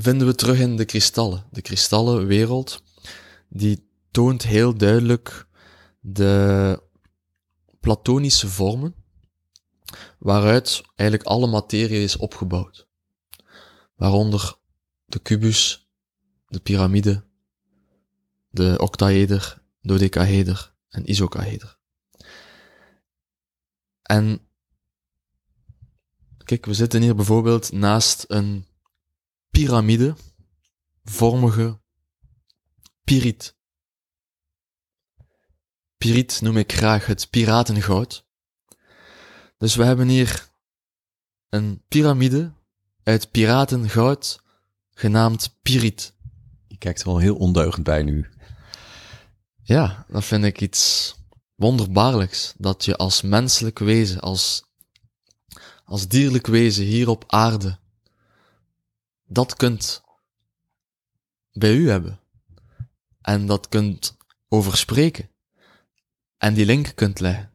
vinden 0.00 0.26
we 0.26 0.34
terug 0.34 0.58
in 0.58 0.76
de 0.76 0.84
kristallen. 0.84 1.44
De 1.50 1.62
kristallenwereld, 1.62 2.82
die 3.48 3.88
toont 4.10 4.42
heel 4.42 4.76
duidelijk 4.76 5.46
de 6.00 6.82
platonische 7.80 8.48
vormen, 8.48 8.94
waaruit 10.18 10.82
eigenlijk 10.94 11.28
alle 11.28 11.46
materie 11.46 12.02
is 12.02 12.16
opgebouwd. 12.16 12.88
Waaronder 13.94 14.58
de 15.04 15.18
kubus, 15.18 15.88
de 16.46 16.60
piramide, 16.60 17.24
de 18.50 18.78
octaeder, 18.78 19.62
dodecaheder 19.82 20.74
en 20.88 21.10
isocaheder. 21.10 21.78
En 24.02 24.40
kijk, 26.44 26.66
we 26.66 26.74
zitten 26.74 27.02
hier 27.02 27.14
bijvoorbeeld 27.14 27.72
naast 27.72 28.24
een 28.28 28.67
piramide-vormige 29.50 31.80
piriet. 33.04 33.56
Piriet 35.96 36.40
noem 36.40 36.56
ik 36.56 36.72
graag 36.72 37.06
het 37.06 37.30
piratengoud. 37.30 38.26
Dus 39.56 39.74
we 39.74 39.84
hebben 39.84 40.08
hier 40.08 40.48
een 41.48 41.82
piramide 41.88 42.52
uit 43.02 43.30
piratengoud 43.30 44.40
genaamd 44.90 45.58
piriet. 45.62 46.14
Je 46.66 46.78
kijkt 46.78 47.00
er 47.00 47.06
wel 47.06 47.18
heel 47.18 47.36
ondeugend 47.36 47.84
bij 47.84 48.02
nu. 48.02 48.28
Ja, 49.62 50.06
dat 50.08 50.24
vind 50.24 50.44
ik 50.44 50.60
iets 50.60 51.14
wonderbaarlijks. 51.54 52.54
Dat 52.56 52.84
je 52.84 52.96
als 52.96 53.22
menselijk 53.22 53.78
wezen, 53.78 54.20
als, 54.20 54.64
als 55.84 56.08
dierlijk 56.08 56.46
wezen 56.46 56.84
hier 56.84 57.08
op 57.08 57.24
aarde, 57.26 57.78
dat 59.28 59.54
kunt 59.56 60.02
bij 61.52 61.74
u 61.76 61.90
hebben. 61.90 62.20
En 63.20 63.46
dat 63.46 63.68
kunt 63.68 64.16
over 64.48 64.76
spreken. 64.76 65.30
En 66.36 66.54
die 66.54 66.66
link 66.66 66.92
kunt 66.94 67.20
leggen. 67.20 67.50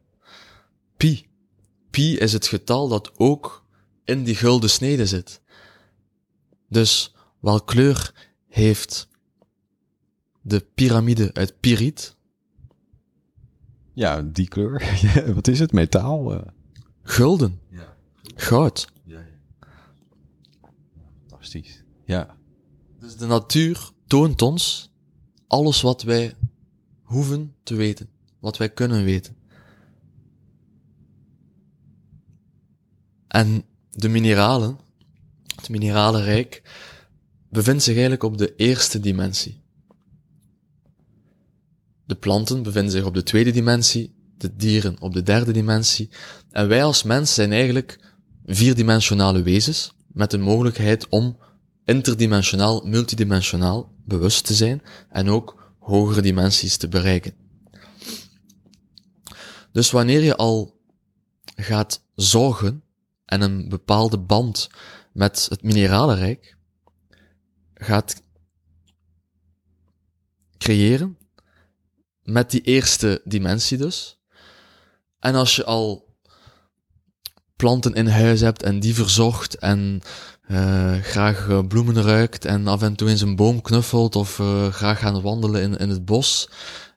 Pi. 0.96 1.26
Pi 1.90 2.18
is 2.18 2.32
het 2.32 2.46
getal 2.46 2.88
dat 2.88 3.18
ook 3.18 3.64
in 4.04 4.24
die 4.24 4.34
gulden 4.34 4.70
snede 4.70 5.06
zit. 5.06 5.40
Dus 6.68 7.14
welk 7.40 7.66
kleur 7.66 8.28
heeft 8.48 9.08
de 10.42 10.60
piramide 10.60 11.30
uit 11.32 11.60
Piriet? 11.60 12.16
Ja, 13.92 14.22
die 14.22 14.48
kleur. 14.48 15.00
Wat 15.34 15.48
is 15.48 15.58
het? 15.58 15.72
Metaal? 15.72 16.34
eh. 16.34 16.48
Gulden. 17.02 17.60
Ja. 17.70 17.96
Goud. 18.34 18.92
Fantastisch. 21.44 21.82
Ja. 22.04 22.36
Dus 23.00 23.16
de 23.16 23.26
natuur 23.26 23.90
toont 24.06 24.42
ons 24.42 24.90
alles 25.46 25.80
wat 25.80 26.02
wij 26.02 26.34
hoeven 27.02 27.54
te 27.62 27.74
weten. 27.74 28.08
Wat 28.40 28.56
wij 28.56 28.68
kunnen 28.68 29.04
weten. 29.04 29.36
En 33.28 33.64
de 33.90 34.08
mineralen, 34.08 34.78
het 35.56 35.68
mineralenrijk, 35.68 36.62
bevindt 37.48 37.82
zich 37.82 37.92
eigenlijk 37.92 38.22
op 38.22 38.38
de 38.38 38.56
eerste 38.56 39.00
dimensie. 39.00 39.62
De 42.04 42.14
planten 42.14 42.62
bevinden 42.62 42.92
zich 42.92 43.04
op 43.04 43.14
de 43.14 43.22
tweede 43.22 43.50
dimensie, 43.50 44.14
de 44.36 44.56
dieren 44.56 45.00
op 45.00 45.12
de 45.12 45.22
derde 45.22 45.52
dimensie. 45.52 46.10
En 46.50 46.68
wij 46.68 46.84
als 46.84 47.02
mens 47.02 47.34
zijn 47.34 47.52
eigenlijk 47.52 47.98
vierdimensionale 48.46 49.42
wezens 49.42 49.93
met 50.14 50.30
de 50.30 50.38
mogelijkheid 50.38 51.08
om 51.08 51.38
interdimensionaal, 51.84 52.86
multidimensionaal 52.86 53.92
bewust 54.04 54.44
te 54.46 54.54
zijn 54.54 54.82
en 55.08 55.28
ook 55.28 55.72
hogere 55.78 56.22
dimensies 56.22 56.76
te 56.76 56.88
bereiken. 56.88 57.34
Dus 59.72 59.90
wanneer 59.90 60.22
je 60.22 60.36
al 60.36 60.80
gaat 61.56 62.04
zorgen 62.14 62.82
en 63.24 63.40
een 63.40 63.68
bepaalde 63.68 64.18
band 64.18 64.68
met 65.12 65.46
het 65.48 65.62
mineralenrijk 65.62 66.56
gaat 67.74 68.22
creëren, 70.58 71.18
met 72.22 72.50
die 72.50 72.60
eerste 72.60 73.20
dimensie 73.24 73.78
dus, 73.78 74.20
en 75.18 75.34
als 75.34 75.56
je 75.56 75.64
al 75.64 76.13
planten 77.56 77.94
in 77.94 78.06
huis 78.06 78.40
hebt 78.40 78.62
en 78.62 78.80
die 78.80 78.94
verzorgt 78.94 79.58
en 79.58 80.00
eh, 80.46 80.94
graag 80.98 81.48
eh, 81.48 81.58
bloemen 81.68 82.02
ruikt 82.02 82.44
en 82.44 82.66
af 82.66 82.82
en 82.82 82.94
toe 82.94 83.08
eens 83.08 83.20
een 83.20 83.36
boom 83.36 83.60
knuffelt 83.60 84.16
of 84.16 84.38
eh, 84.38 84.68
graag 84.68 84.98
gaan 84.98 85.22
wandelen 85.22 85.62
in, 85.62 85.76
in 85.76 85.88
het 85.88 86.04
bos 86.04 86.48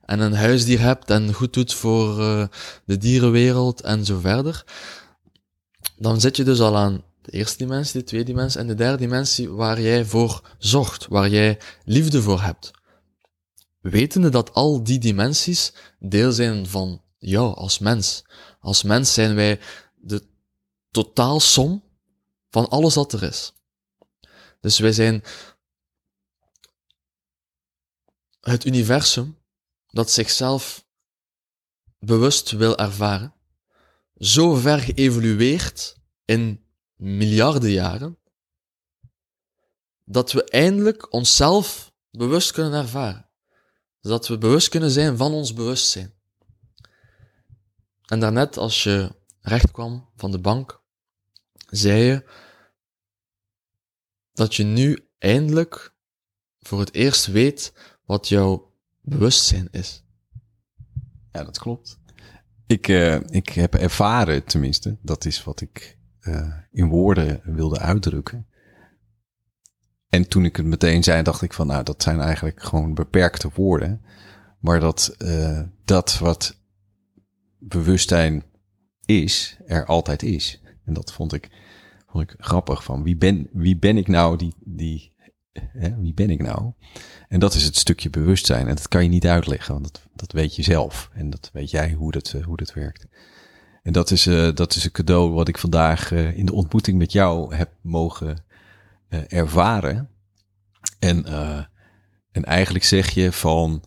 en 0.08 0.20
een 0.20 0.34
huisdier 0.34 0.80
hebt 0.80 1.10
en 1.10 1.34
goed 1.34 1.54
doet 1.54 1.74
voor 1.74 2.22
eh, 2.22 2.48
de 2.86 2.98
dierenwereld 2.98 3.82
en 3.82 4.06
zo 4.06 4.20
verder, 4.20 4.64
dan 5.98 6.20
zit 6.20 6.36
je 6.36 6.44
dus 6.44 6.60
al 6.60 6.78
aan 6.78 7.04
de 7.22 7.32
eerste 7.32 7.58
dimensie, 7.58 8.00
de 8.00 8.06
tweede 8.06 8.26
dimensie 8.26 8.60
en 8.60 8.68
de 8.68 8.76
derde 8.76 8.98
dimensie 8.98 9.50
waar 9.50 9.82
jij 9.82 10.06
voor 10.06 10.56
zorgt, 10.58 11.08
waar 11.10 11.30
jij 11.30 11.60
liefde 11.84 12.22
voor 12.22 12.42
hebt. 12.42 12.72
Wetende 13.82 14.30
dat 14.30 14.54
al 14.54 14.84
die 14.84 15.00
dimensies 15.00 15.74
deel 16.00 16.32
zijn 16.32 16.68
van 16.68 17.02
jou 17.18 17.56
als 17.56 17.80
mens. 17.80 18.24
Als 18.60 18.84
mens 18.84 19.14
zijn 19.14 19.36
wij 19.36 19.60
de 19.96 20.24
totaalsom 20.92 21.84
van 22.50 22.70
alles 22.70 22.96
wat 22.96 23.14
er 23.14 23.24
is. 23.24 23.54
Dus 24.60 24.80
wij 24.80 24.92
zijn 24.92 25.24
het 28.42 28.66
universum 28.66 29.38
dat 29.88 30.12
zichzelf 30.12 30.86
bewust 32.00 32.52
wil 32.52 32.78
ervaren, 32.78 33.34
zo 34.16 34.56
ver 34.56 34.80
geëvolueerd 34.80 35.98
in 36.26 36.66
miljarden 36.96 37.72
jaren, 37.72 38.18
dat 40.04 40.32
we 40.32 40.44
eindelijk 40.44 41.14
onszelf 41.14 41.92
bewust 42.12 42.52
kunnen 42.52 42.74
ervaren. 42.74 43.30
Dat 44.02 44.28
we 44.28 44.38
bewust 44.38 44.70
kunnen 44.70 44.92
zijn 44.92 45.18
van 45.18 45.34
ons 45.34 45.54
bewustzijn. 45.54 46.14
En 48.06 48.20
daarnet, 48.20 48.58
als 48.58 48.84
je 48.84 49.16
recht 49.48 49.72
kwam 49.72 50.10
van 50.16 50.32
de 50.32 50.40
bank, 50.40 50.82
zei 51.70 52.02
je 52.02 52.30
dat 54.34 54.56
je 54.56 54.64
nu 54.64 55.08
eindelijk 55.18 55.96
voor 56.60 56.80
het 56.80 56.94
eerst 56.94 57.26
weet 57.26 57.74
wat 58.06 58.28
jouw 58.28 58.74
bewustzijn 59.02 59.68
is. 59.72 60.06
Ja, 61.32 61.44
dat 61.44 61.60
klopt. 61.60 62.00
Ik, 62.68 62.88
eh, 62.88 63.20
ik 63.30 63.50
heb 63.50 63.76
ervaren, 63.76 64.44
tenminste, 64.44 64.98
dat 65.02 65.26
is 65.26 65.44
wat 65.44 65.62
ik 65.62 65.98
eh, 66.20 66.58
in 66.72 66.88
woorden 66.88 67.42
wilde 67.44 67.80
uitdrukken. 67.80 68.48
En 70.10 70.28
toen 70.28 70.46
ik 70.46 70.56
het 70.56 70.66
meteen 70.66 71.04
zei, 71.04 71.24
dacht 71.24 71.42
ik 71.42 71.54
van, 71.54 71.68
nou, 71.68 71.84
dat 71.84 72.04
zijn 72.04 72.20
eigenlijk 72.20 72.64
gewoon 72.64 72.94
beperkte 72.94 73.50
woorden. 73.54 74.06
Maar 74.60 74.80
dat, 74.80 75.16
eh, 75.18 75.62
dat 75.86 76.18
wat 76.18 76.62
bewustzijn 77.60 78.44
is, 79.08 79.58
er 79.66 79.86
altijd 79.86 80.24
is. 80.24 80.62
En 80.86 80.94
dat 80.94 81.14
vond 81.14 81.34
ik, 81.34 81.50
vond 82.08 82.32
ik 82.32 82.36
grappig 82.40 82.84
van, 82.84 83.04
wie 83.04 83.16
ben, 83.16 83.50
wie 83.52 83.78
ben 83.78 83.98
ik 83.98 84.08
nou 84.08 84.38
die, 84.38 84.54
die 84.60 85.16
hè, 85.60 85.96
wie 86.00 86.14
ben 86.14 86.30
ik 86.30 86.42
nou? 86.42 86.72
En 87.28 87.40
dat 87.40 87.54
is 87.54 87.64
het 87.64 87.76
stukje 87.76 88.10
bewustzijn. 88.10 88.68
En 88.68 88.76
dat 88.76 88.88
kan 88.88 89.04
je 89.04 89.10
niet 89.10 89.28
uitleggen, 89.28 89.74
want 89.74 89.86
dat, 89.86 90.02
dat 90.16 90.32
weet 90.32 90.56
je 90.56 90.64
zelf. 90.64 91.10
En 91.14 91.30
dat 91.30 91.50
weet 91.54 91.72
jij 91.72 91.92
hoe 91.92 92.12
dat, 92.12 92.34
eh, 92.36 92.44
hoe 92.44 92.58
dat 92.58 92.74
werkt. 92.74 93.08
En 93.84 93.94
dat 93.94 94.12
is, 94.12 94.28
eh, 94.28 94.54
dat 94.54 94.76
is 94.76 94.84
een 94.84 94.92
cadeau 94.92 95.32
wat 95.32 95.48
ik 95.48 95.58
vandaag 95.58 96.12
eh, 96.12 96.38
in 96.38 96.46
de 96.46 96.54
ontmoeting 96.54 96.98
met 96.98 97.12
jou 97.12 97.56
heb 97.56 97.72
mogen 97.82 98.46
ervaren. 99.28 100.10
En, 101.00 101.26
en 102.32 102.44
eigenlijk 102.44 102.84
zeg 102.86 103.10
je 103.10 103.32
van 103.32 103.84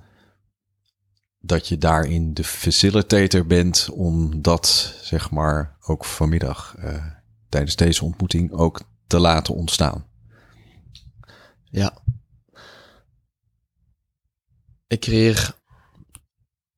dat 1.40 1.68
je 1.68 1.78
daarin 1.78 2.34
de 2.34 2.44
facilitator 2.44 3.46
bent 3.46 3.88
om 3.92 4.42
dat, 4.42 4.94
zeg 5.02 5.30
maar, 5.30 5.76
ook 5.80 6.04
vanmiddag 6.04 6.74
eh, 6.78 7.06
tijdens 7.48 7.76
deze 7.76 8.04
ontmoeting 8.04 8.52
ook 8.52 8.82
te 9.06 9.18
laten 9.18 9.54
ontstaan. 9.54 10.06
Ja. 11.64 11.98
Ik 14.86 15.00
creëer 15.00 15.58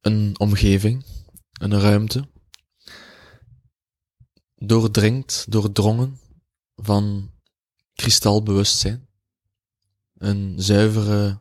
een 0.01 0.35
omgeving, 0.38 1.05
een 1.53 1.81
ruimte, 1.81 2.29
doordringt, 4.57 5.44
doordrongen 5.48 6.18
van 6.77 7.31
kristalbewustzijn, 7.94 9.09
een 10.14 10.55
zuivere 10.57 11.40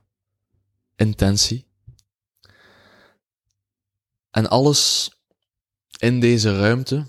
intentie. 0.96 1.71
En 4.32 4.50
alles 4.50 5.12
in 5.98 6.20
deze 6.20 6.58
ruimte 6.58 7.06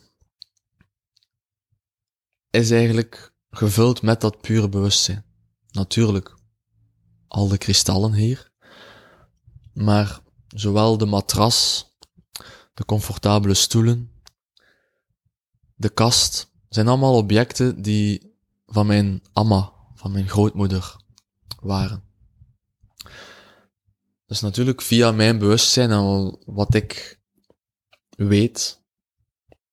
is 2.50 2.70
eigenlijk 2.70 3.34
gevuld 3.50 4.02
met 4.02 4.20
dat 4.20 4.40
pure 4.40 4.68
bewustzijn. 4.68 5.24
Natuurlijk, 5.70 6.34
al 7.28 7.48
de 7.48 7.58
kristallen 7.58 8.12
hier, 8.12 8.50
maar 9.72 10.20
zowel 10.48 10.98
de 10.98 11.06
matras, 11.06 11.86
de 12.74 12.84
comfortabele 12.84 13.54
stoelen, 13.54 14.22
de 15.74 15.88
kast, 15.88 16.50
zijn 16.68 16.88
allemaal 16.88 17.16
objecten 17.16 17.82
die 17.82 18.36
van 18.66 18.86
mijn 18.86 19.22
amma, 19.32 19.72
van 19.94 20.12
mijn 20.12 20.28
grootmoeder 20.28 20.96
waren. 21.60 22.11
Dus 24.32 24.40
natuurlijk 24.40 24.82
via 24.82 25.10
mijn 25.10 25.38
bewustzijn 25.38 25.90
en 25.90 26.38
wat 26.44 26.74
ik 26.74 27.20
weet 28.16 28.82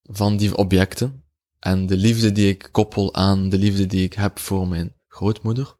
van 0.03 0.37
die 0.37 0.57
objecten 0.57 1.23
en 1.59 1.85
de 1.85 1.97
liefde 1.97 2.31
die 2.31 2.49
ik 2.49 2.69
koppel 2.71 3.15
aan 3.15 3.49
de 3.49 3.57
liefde 3.57 3.85
die 3.85 4.03
ik 4.03 4.13
heb 4.13 4.39
voor 4.39 4.67
mijn 4.67 4.95
grootmoeder, 5.07 5.77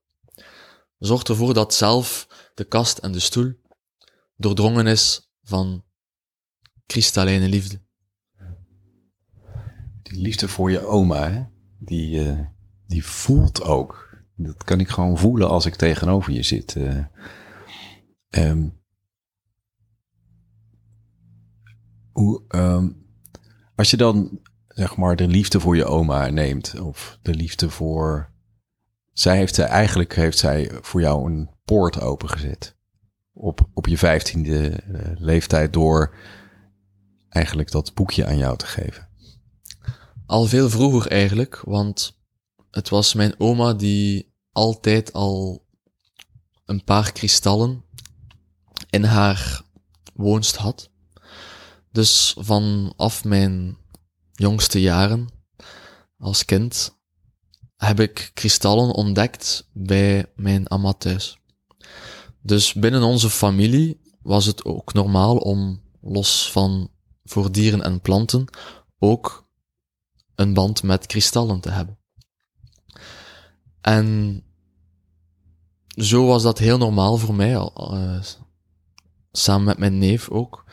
zorgt 0.97 1.29
ervoor 1.29 1.53
dat 1.53 1.73
zelf 1.73 2.27
de 2.53 2.63
kast 2.63 2.97
en 2.97 3.11
de 3.11 3.19
stoel 3.19 3.53
doordrongen 4.35 4.87
is 4.87 5.29
van 5.43 5.83
kristallijne 6.85 7.47
liefde. 7.47 7.81
Die 10.01 10.21
liefde 10.21 10.47
voor 10.47 10.71
je 10.71 10.85
oma? 10.85 11.51
Die, 11.79 12.25
eh, 12.25 12.39
die 12.87 13.05
voelt 13.05 13.61
ook. 13.61 14.17
Dat 14.35 14.63
kan 14.63 14.79
ik 14.79 14.89
gewoon 14.89 15.17
voelen 15.17 15.49
als 15.49 15.65
ik 15.65 15.75
tegenover 15.75 16.33
je 16.33 16.43
zit. 16.43 16.75
eh. 16.75 17.05
Ehm, 18.29 18.69
hoe, 22.11 22.43
ehm, 22.47 22.89
als 23.75 23.91
je 23.91 23.97
dan 23.97 24.39
zeg 24.67 24.95
maar 24.95 25.15
de 25.15 25.27
liefde 25.27 25.59
voor 25.59 25.75
je 25.75 25.85
oma 25.85 26.29
neemt, 26.29 26.79
of 26.79 27.19
de 27.21 27.35
liefde 27.35 27.69
voor. 27.69 28.31
Zij 29.13 29.37
heeft 29.37 29.59
eigenlijk 29.59 30.15
heeft 30.15 30.37
zij 30.37 30.71
voor 30.81 31.01
jou 31.01 31.31
een 31.31 31.49
poort 31.65 32.01
opengezet. 32.01 32.75
Op, 33.33 33.69
op 33.73 33.87
je 33.87 33.97
vijftiende 33.97 34.69
eh, 34.69 35.11
leeftijd 35.15 35.73
door 35.73 36.15
eigenlijk 37.29 37.71
dat 37.71 37.93
boekje 37.93 38.25
aan 38.25 38.37
jou 38.37 38.57
te 38.57 38.65
geven. 38.65 39.07
Al 40.25 40.45
veel 40.45 40.69
vroeger 40.69 41.11
eigenlijk, 41.11 41.61
want 41.63 42.19
het 42.71 42.89
was 42.89 43.13
mijn 43.13 43.33
oma 43.37 43.73
die 43.73 44.33
altijd 44.51 45.13
al 45.13 45.65
een 46.65 46.83
paar 46.83 47.11
kristallen 47.11 47.83
in 48.89 49.03
haar 49.03 49.61
woonst 50.13 50.55
had. 50.55 50.89
Dus 51.91 52.35
vanaf 52.39 53.23
mijn 53.23 53.77
jongste 54.31 54.81
jaren 54.81 55.27
als 56.17 56.45
kind 56.45 56.97
heb 57.75 57.99
ik 57.99 58.31
kristallen 58.33 58.91
ontdekt 58.93 59.69
bij 59.73 60.31
mijn 60.35 60.67
amma 60.67 60.93
thuis. 60.93 61.37
Dus 62.41 62.73
binnen 62.73 63.01
onze 63.03 63.29
familie 63.29 64.01
was 64.21 64.45
het 64.45 64.65
ook 64.65 64.93
normaal 64.93 65.37
om, 65.37 65.81
los 66.01 66.51
van 66.51 66.91
voor 67.23 67.51
dieren 67.51 67.81
en 67.83 68.01
planten, 68.01 68.45
ook 68.99 69.47
een 70.35 70.53
band 70.53 70.83
met 70.83 71.05
kristallen 71.05 71.59
te 71.59 71.69
hebben. 71.69 71.97
En 73.81 74.43
zo 75.87 76.25
was 76.25 76.43
dat 76.43 76.57
heel 76.57 76.77
normaal 76.77 77.17
voor 77.17 77.35
mij, 77.35 77.53
eh, 77.53 78.19
samen 79.31 79.65
met 79.65 79.77
mijn 79.77 79.97
neef 79.97 80.29
ook, 80.29 80.63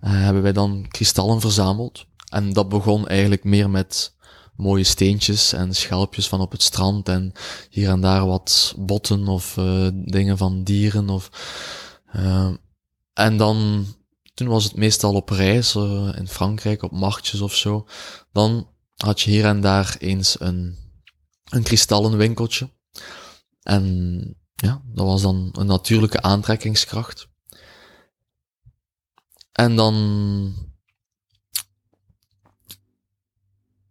eh, 0.00 0.12
hebben 0.12 0.42
wij 0.42 0.52
dan 0.52 0.86
kristallen 0.88 1.40
verzameld. 1.40 2.06
En 2.28 2.52
dat 2.52 2.68
begon 2.68 3.08
eigenlijk 3.08 3.44
meer 3.44 3.70
met 3.70 4.16
mooie 4.56 4.84
steentjes 4.84 5.52
en 5.52 5.74
schelpjes 5.74 6.28
van 6.28 6.40
op 6.40 6.52
het 6.52 6.62
strand 6.62 7.08
en 7.08 7.32
hier 7.70 7.88
en 7.88 8.00
daar 8.00 8.26
wat 8.26 8.74
botten 8.78 9.28
of 9.28 9.56
eh, 9.56 9.88
dingen 9.92 10.38
van 10.38 10.64
dieren 10.64 11.08
of 11.08 11.30
eh, 12.06 12.50
en 13.12 13.36
dan 13.36 13.86
toen 14.34 14.48
was 14.48 14.64
het 14.64 14.76
meestal 14.76 15.14
op 15.14 15.28
reis 15.28 15.74
in 16.14 16.28
Frankrijk 16.28 16.82
op 16.82 16.90
marktjes 16.92 17.40
of 17.40 17.54
zo. 17.54 17.86
Dan 18.32 18.68
had 18.96 19.20
je 19.20 19.30
hier 19.30 19.44
en 19.44 19.60
daar 19.60 19.96
eens 19.98 20.40
een 20.40 20.76
een 21.44 21.62
kristallenwinkeltje. 21.62 22.70
En 23.62 24.36
ja 24.54 24.82
dat 24.86 25.06
was 25.06 25.22
dan 25.22 25.48
een 25.52 25.66
natuurlijke 25.66 26.22
aantrekkingskracht 26.22 27.28
en 29.54 29.76
dan 29.76 29.94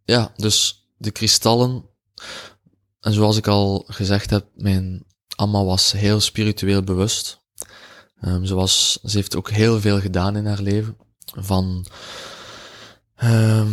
ja, 0.06 0.34
dus 0.36 0.88
de 0.97 1.12
kristallen. 1.12 1.86
En 2.99 3.13
zoals 3.13 3.38
ik 3.38 3.47
al 3.47 3.84
gezegd 3.88 4.30
heb, 4.30 4.47
mijn 4.56 5.06
Amma 5.36 5.63
was 5.63 5.91
heel 5.91 6.19
spiritueel 6.19 6.84
bewust. 6.84 7.41
Ehm, 8.19 8.45
ze, 8.45 8.54
was, 8.54 8.99
ze 9.04 9.17
heeft 9.17 9.36
ook 9.36 9.49
heel 9.49 9.82
veel 9.82 9.99
gedaan 9.99 10.36
in 10.36 10.45
haar 10.45 10.62
leven. 10.62 10.97
Van 11.26 11.86
ehm 13.15 13.71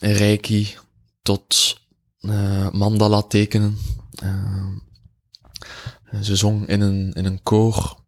reiki 0.00 0.76
tot 1.22 1.80
eh, 2.20 2.70
mandala 2.70 3.22
tekenen. 3.22 3.78
Ehm, 4.10 4.78
ze 6.22 6.36
zong 6.36 6.66
in 6.66 6.80
een, 6.80 7.12
in 7.12 7.24
een 7.24 7.42
koor. 7.42 8.06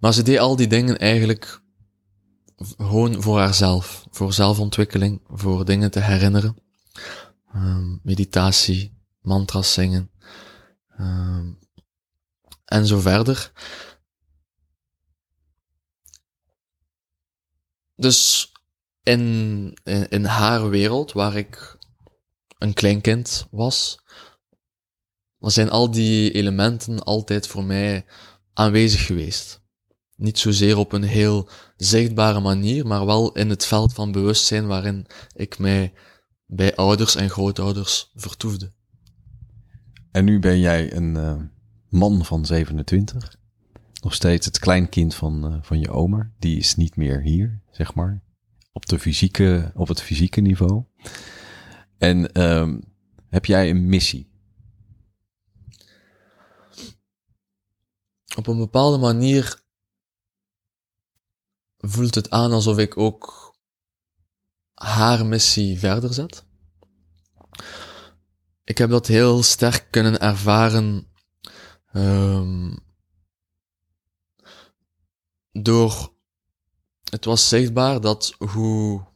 Maar 0.00 0.12
ze 0.12 0.22
deed 0.22 0.38
al 0.38 0.56
die 0.56 0.66
dingen 0.66 0.98
eigenlijk 0.98 1.60
gewoon 2.76 3.22
voor 3.22 3.38
haarzelf, 3.38 4.06
voor 4.10 4.32
zelfontwikkeling, 4.32 5.20
voor 5.26 5.64
dingen 5.64 5.90
te 5.90 6.00
herinneren. 6.00 6.56
Ehm, 7.52 7.96
meditatie, 8.02 8.98
mantras 9.20 9.72
zingen. 9.72 10.10
ehm, 10.88 11.52
en 12.64 12.86
zo 12.86 13.00
verder. 13.00 13.52
Dus 17.96 18.52
in, 19.02 19.78
in, 19.84 20.08
in 20.08 20.24
haar 20.24 20.68
wereld, 20.68 21.12
waar 21.12 21.36
ik 21.36 21.78
een 22.58 22.72
kleinkind 22.74 23.46
was, 23.50 23.98
zijn 25.38 25.70
al 25.70 25.90
die 25.90 26.32
elementen 26.32 27.02
altijd 27.02 27.46
voor 27.46 27.64
mij 27.64 28.04
aanwezig 28.52 29.06
geweest. 29.06 29.59
Niet 30.20 30.38
zozeer 30.38 30.76
op 30.76 30.92
een 30.92 31.02
heel 31.02 31.48
zichtbare 31.76 32.40
manier, 32.40 32.86
maar 32.86 33.06
wel 33.06 33.32
in 33.32 33.50
het 33.50 33.66
veld 33.66 33.92
van 33.92 34.12
bewustzijn 34.12 34.66
waarin 34.66 35.06
ik 35.34 35.58
mij 35.58 35.92
bij 36.46 36.74
ouders 36.76 37.16
en 37.16 37.30
grootouders 37.30 38.10
vertoefde. 38.14 38.72
En 40.10 40.24
nu 40.24 40.38
ben 40.38 40.58
jij 40.58 40.94
een 40.94 41.16
eh, 41.16 41.36
man 41.88 42.24
van 42.24 42.46
27. 42.46 43.36
Nog 44.02 44.14
steeds 44.14 44.46
het 44.46 44.58
kleinkind 44.58 45.14
van, 45.14 45.44
eh, 45.44 45.58
van 45.62 45.80
je 45.80 45.90
oma. 45.90 46.30
Die 46.38 46.58
is 46.58 46.76
niet 46.76 46.96
meer 46.96 47.20
hier, 47.22 47.60
zeg 47.70 47.94
maar. 47.94 48.22
Op, 48.72 48.86
de 48.86 48.98
fysieke, 48.98 49.72
op 49.74 49.88
het 49.88 50.02
fysieke 50.02 50.40
niveau. 50.40 50.84
En 51.98 52.32
ehm, 52.32 52.80
heb 53.28 53.44
jij 53.44 53.70
een 53.70 53.88
missie? 53.88 54.30
Op 58.36 58.46
een 58.46 58.58
bepaalde 58.58 58.98
manier 58.98 59.68
voelt 61.80 62.14
het 62.14 62.30
aan 62.30 62.52
alsof 62.52 62.78
ik 62.78 62.96
ook 62.96 63.54
haar 64.74 65.26
missie 65.26 65.78
verder 65.78 66.14
zet. 66.14 66.44
Ik 68.64 68.78
heb 68.78 68.90
dat 68.90 69.06
heel 69.06 69.42
sterk 69.42 69.86
kunnen 69.90 70.20
ervaren 70.20 71.06
ehm, 71.92 72.76
door 75.52 76.12
het 77.10 77.24
was 77.24 77.48
zichtbaar 77.48 78.00
dat 78.00 78.34
hoe 78.38 79.08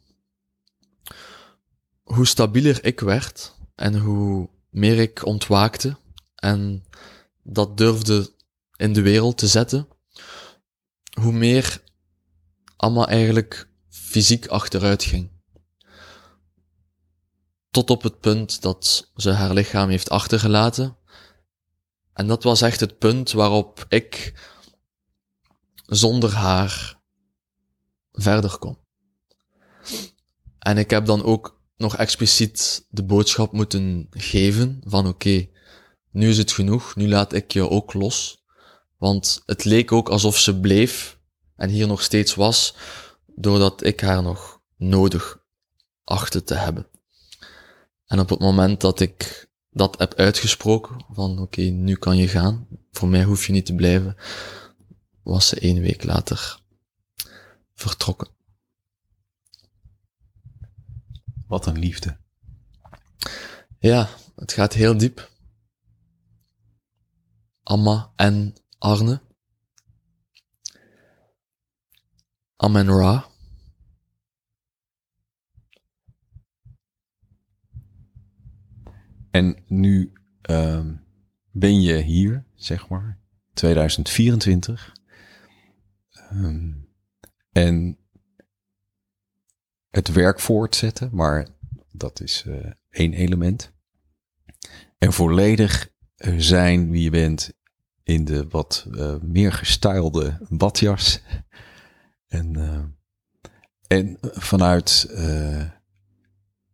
hoe 2.02 2.26
stabieler 2.26 2.84
ik 2.84 3.00
werd 3.00 3.56
en 3.74 3.98
hoe 3.98 4.48
meer 4.70 4.98
ik 4.98 5.24
ontwaakte 5.24 5.96
en 6.34 6.84
dat 7.42 7.76
durfde 7.76 8.32
in 8.76 8.92
de 8.92 9.02
wereld 9.02 9.38
te 9.38 9.46
zetten, 9.46 9.88
hoe 11.20 11.32
meer 11.32 11.82
Amma 12.84 13.06
eigenlijk 13.06 13.68
fysiek 13.88 14.46
achteruit 14.46 15.04
ging. 15.04 15.30
Tot 17.70 17.90
op 17.90 18.02
het 18.02 18.20
punt 18.20 18.62
dat 18.62 19.10
ze 19.16 19.30
haar 19.30 19.52
lichaam 19.52 19.88
heeft 19.88 20.10
achtergelaten. 20.10 20.96
En 22.12 22.26
dat 22.26 22.42
was 22.42 22.62
echt 22.62 22.80
het 22.80 22.98
punt 22.98 23.32
waarop 23.32 23.84
ik 23.88 24.34
zonder 25.86 26.32
haar 26.32 27.00
verder 28.12 28.58
kon. 28.58 28.78
En 30.58 30.78
ik 30.78 30.90
heb 30.90 31.06
dan 31.06 31.22
ook 31.22 31.60
nog 31.76 31.96
expliciet 31.96 32.86
de 32.88 33.04
boodschap 33.04 33.52
moeten 33.52 34.06
geven 34.10 34.80
van 34.86 35.06
oké, 35.06 35.48
nu 36.10 36.28
is 36.28 36.38
het 36.38 36.52
genoeg, 36.52 36.96
nu 36.96 37.08
laat 37.08 37.32
ik 37.32 37.52
je 37.52 37.70
ook 37.70 37.92
los. 37.92 38.44
Want 38.98 39.42
het 39.46 39.64
leek 39.64 39.92
ook 39.92 40.08
alsof 40.08 40.38
ze 40.38 40.60
bleef 40.60 41.13
en 41.56 41.68
hier 41.68 41.86
nog 41.86 42.02
steeds 42.02 42.34
was, 42.34 42.76
doordat 43.26 43.84
ik 43.84 44.00
haar 44.00 44.22
nog 44.22 44.60
nodig 44.76 45.42
achtte 46.04 46.44
te 46.44 46.54
hebben. 46.54 46.86
En 48.06 48.20
op 48.20 48.28
het 48.28 48.38
moment 48.38 48.80
dat 48.80 49.00
ik 49.00 49.48
dat 49.70 49.98
heb 49.98 50.14
uitgesproken, 50.14 51.04
van 51.10 51.38
oké, 51.38 51.62
nu 51.62 51.94
kan 51.94 52.16
je 52.16 52.28
gaan, 52.28 52.66
voor 52.90 53.08
mij 53.08 53.24
hoef 53.24 53.46
je 53.46 53.52
niet 53.52 53.66
te 53.66 53.74
blijven, 53.74 54.16
was 55.22 55.48
ze 55.48 55.60
één 55.60 55.80
week 55.80 56.04
later 56.04 56.60
vertrokken. 57.74 58.28
Wat 61.46 61.66
een 61.66 61.78
liefde. 61.78 62.16
Ja, 63.78 64.08
het 64.36 64.52
gaat 64.52 64.72
heel 64.72 64.96
diep. 64.96 65.30
Amma 67.62 68.12
en 68.16 68.54
Arne. 68.78 69.20
Amen 72.56 72.88
Ra. 72.88 73.26
En 79.30 79.56
nu 79.66 80.12
ehm, 80.40 80.94
ben 81.50 81.80
je 81.80 81.96
hier, 81.96 82.44
zeg 82.54 82.88
maar, 82.88 83.18
2024. 83.52 84.92
Ehm, 86.10 86.72
en 87.52 87.98
het 89.90 90.08
werk 90.08 90.40
voortzetten, 90.40 91.10
maar 91.12 91.48
dat 91.92 92.20
is 92.20 92.44
eh, 92.46 92.70
één 92.90 93.12
element. 93.12 93.72
En 94.98 95.12
volledig 95.12 95.90
eh, 96.16 96.34
zijn 96.38 96.90
wie 96.90 97.02
je 97.02 97.10
bent 97.10 97.52
in 98.02 98.24
de 98.24 98.48
wat 98.48 98.86
eh, 98.92 99.16
meer 99.20 99.52
gestylede 99.52 100.46
badjas. 100.48 101.22
En, 102.34 102.56
eh, 102.56 102.84
en 103.98 104.18
vanuit 104.20 105.06
eh, 105.10 105.70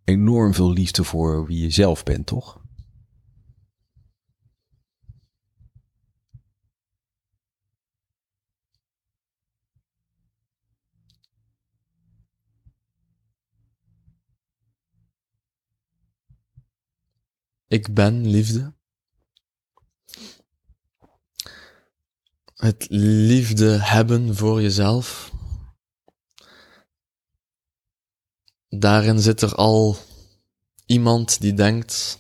enorm 0.05 0.55
veel 0.55 0.73
liefde 0.73 1.05
voor 1.05 1.47
wie 1.47 1.63
je 1.63 1.71
zelf 1.71 2.03
bent, 2.03 2.27
toch? 2.27 2.61
Ik 17.67 17.95
ben 17.95 18.27
liefde. 18.27 18.75
Het 22.55 22.87
liefde 22.89 23.79
hebben 23.83 24.37
voor 24.37 24.63
jezelf. 24.63 25.39
Daarin 28.71 29.21
zit 29.21 29.41
er 29.41 29.55
al 29.55 29.97
iemand 30.87 31.41
die 31.41 31.55
denkt 31.55 32.19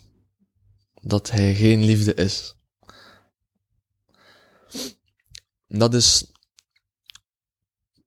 dat 1.02 1.30
hij 1.30 1.54
geen 1.54 1.84
liefde 1.84 2.14
is. 2.14 2.54
Dat 5.66 5.94
is 5.94 6.32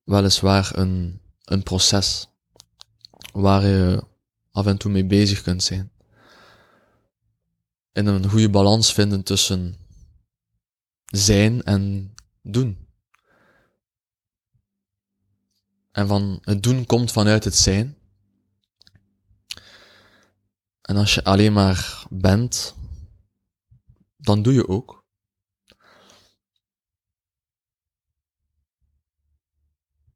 weliswaar 0.04 0.78
een, 0.78 1.20
een 1.44 1.62
proces 1.62 2.28
waar 3.32 3.66
je 3.66 4.04
af 4.50 4.66
en 4.66 4.78
toe 4.78 4.90
mee 4.90 5.06
bezig 5.06 5.42
kunt 5.42 5.62
zijn 5.62 5.92
en 7.94 8.06
een 8.06 8.28
goede 8.28 8.50
balans 8.50 8.92
vinden 8.92 9.22
tussen 9.22 9.76
zijn 11.04 11.62
en 11.62 12.14
doen. 12.42 12.88
En 15.92 16.06
van 16.06 16.38
het 16.42 16.62
doen 16.62 16.86
komt 16.86 17.12
vanuit 17.12 17.44
het 17.44 17.54
zijn. 17.56 17.98
En 20.84 20.96
als 20.96 21.14
je 21.14 21.24
alleen 21.24 21.52
maar 21.52 22.06
bent, 22.10 22.74
dan 24.16 24.42
doe 24.42 24.52
je 24.52 24.68
ook. 24.68 25.04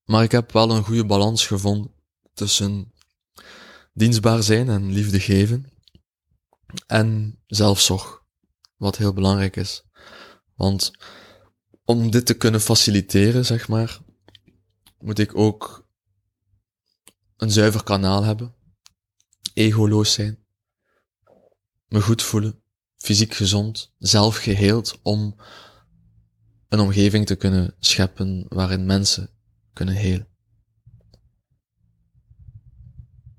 Maar 0.05 0.23
ik 0.23 0.33
heb 0.33 0.53
wel 0.53 0.71
een 0.71 0.85
goede 0.85 1.07
balans 1.07 1.47
gevonden 1.47 1.95
tussen 2.33 2.93
dienstbaar 3.93 4.43
zijn 4.43 4.69
en 4.69 4.93
liefde 4.93 5.21
geven 5.21 5.73
en 6.87 7.41
zelfzorg, 7.47 8.25
wat 8.77 8.97
heel 8.97 9.13
belangrijk 9.13 9.57
is. 9.57 9.85
Want 10.55 10.91
om 11.85 12.11
dit 12.11 12.27
te 12.27 12.35
kunnen 12.35 12.61
faciliteren, 12.61 13.45
zeg 13.45 13.69
maar, 13.69 14.01
moet 14.99 15.19
ik 15.19 15.37
ook 15.37 15.89
een 17.37 17.51
zuiver 17.51 17.83
kanaal 17.83 18.23
hebben, 18.23 18.55
egoloos 19.55 20.13
zijn, 20.13 20.47
me 21.89 22.01
goed 22.01 22.23
voelen, 22.23 22.63
fysiek 22.97 23.35
gezond, 23.35 23.95
zelf 23.99 24.37
geheeld, 24.37 24.99
om 25.03 25.37
een 26.69 26.81
omgeving 26.81 27.27
te 27.27 27.37
kunnen 27.37 27.75
scheppen 27.79 28.47
waarin 28.49 28.87
mensen 28.87 29.31
kunnen 29.73 29.95
helen. 29.95 30.29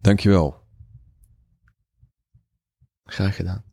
Dankjewel. 0.02 0.68
Graag 3.04 3.36
gedaan. 3.36 3.68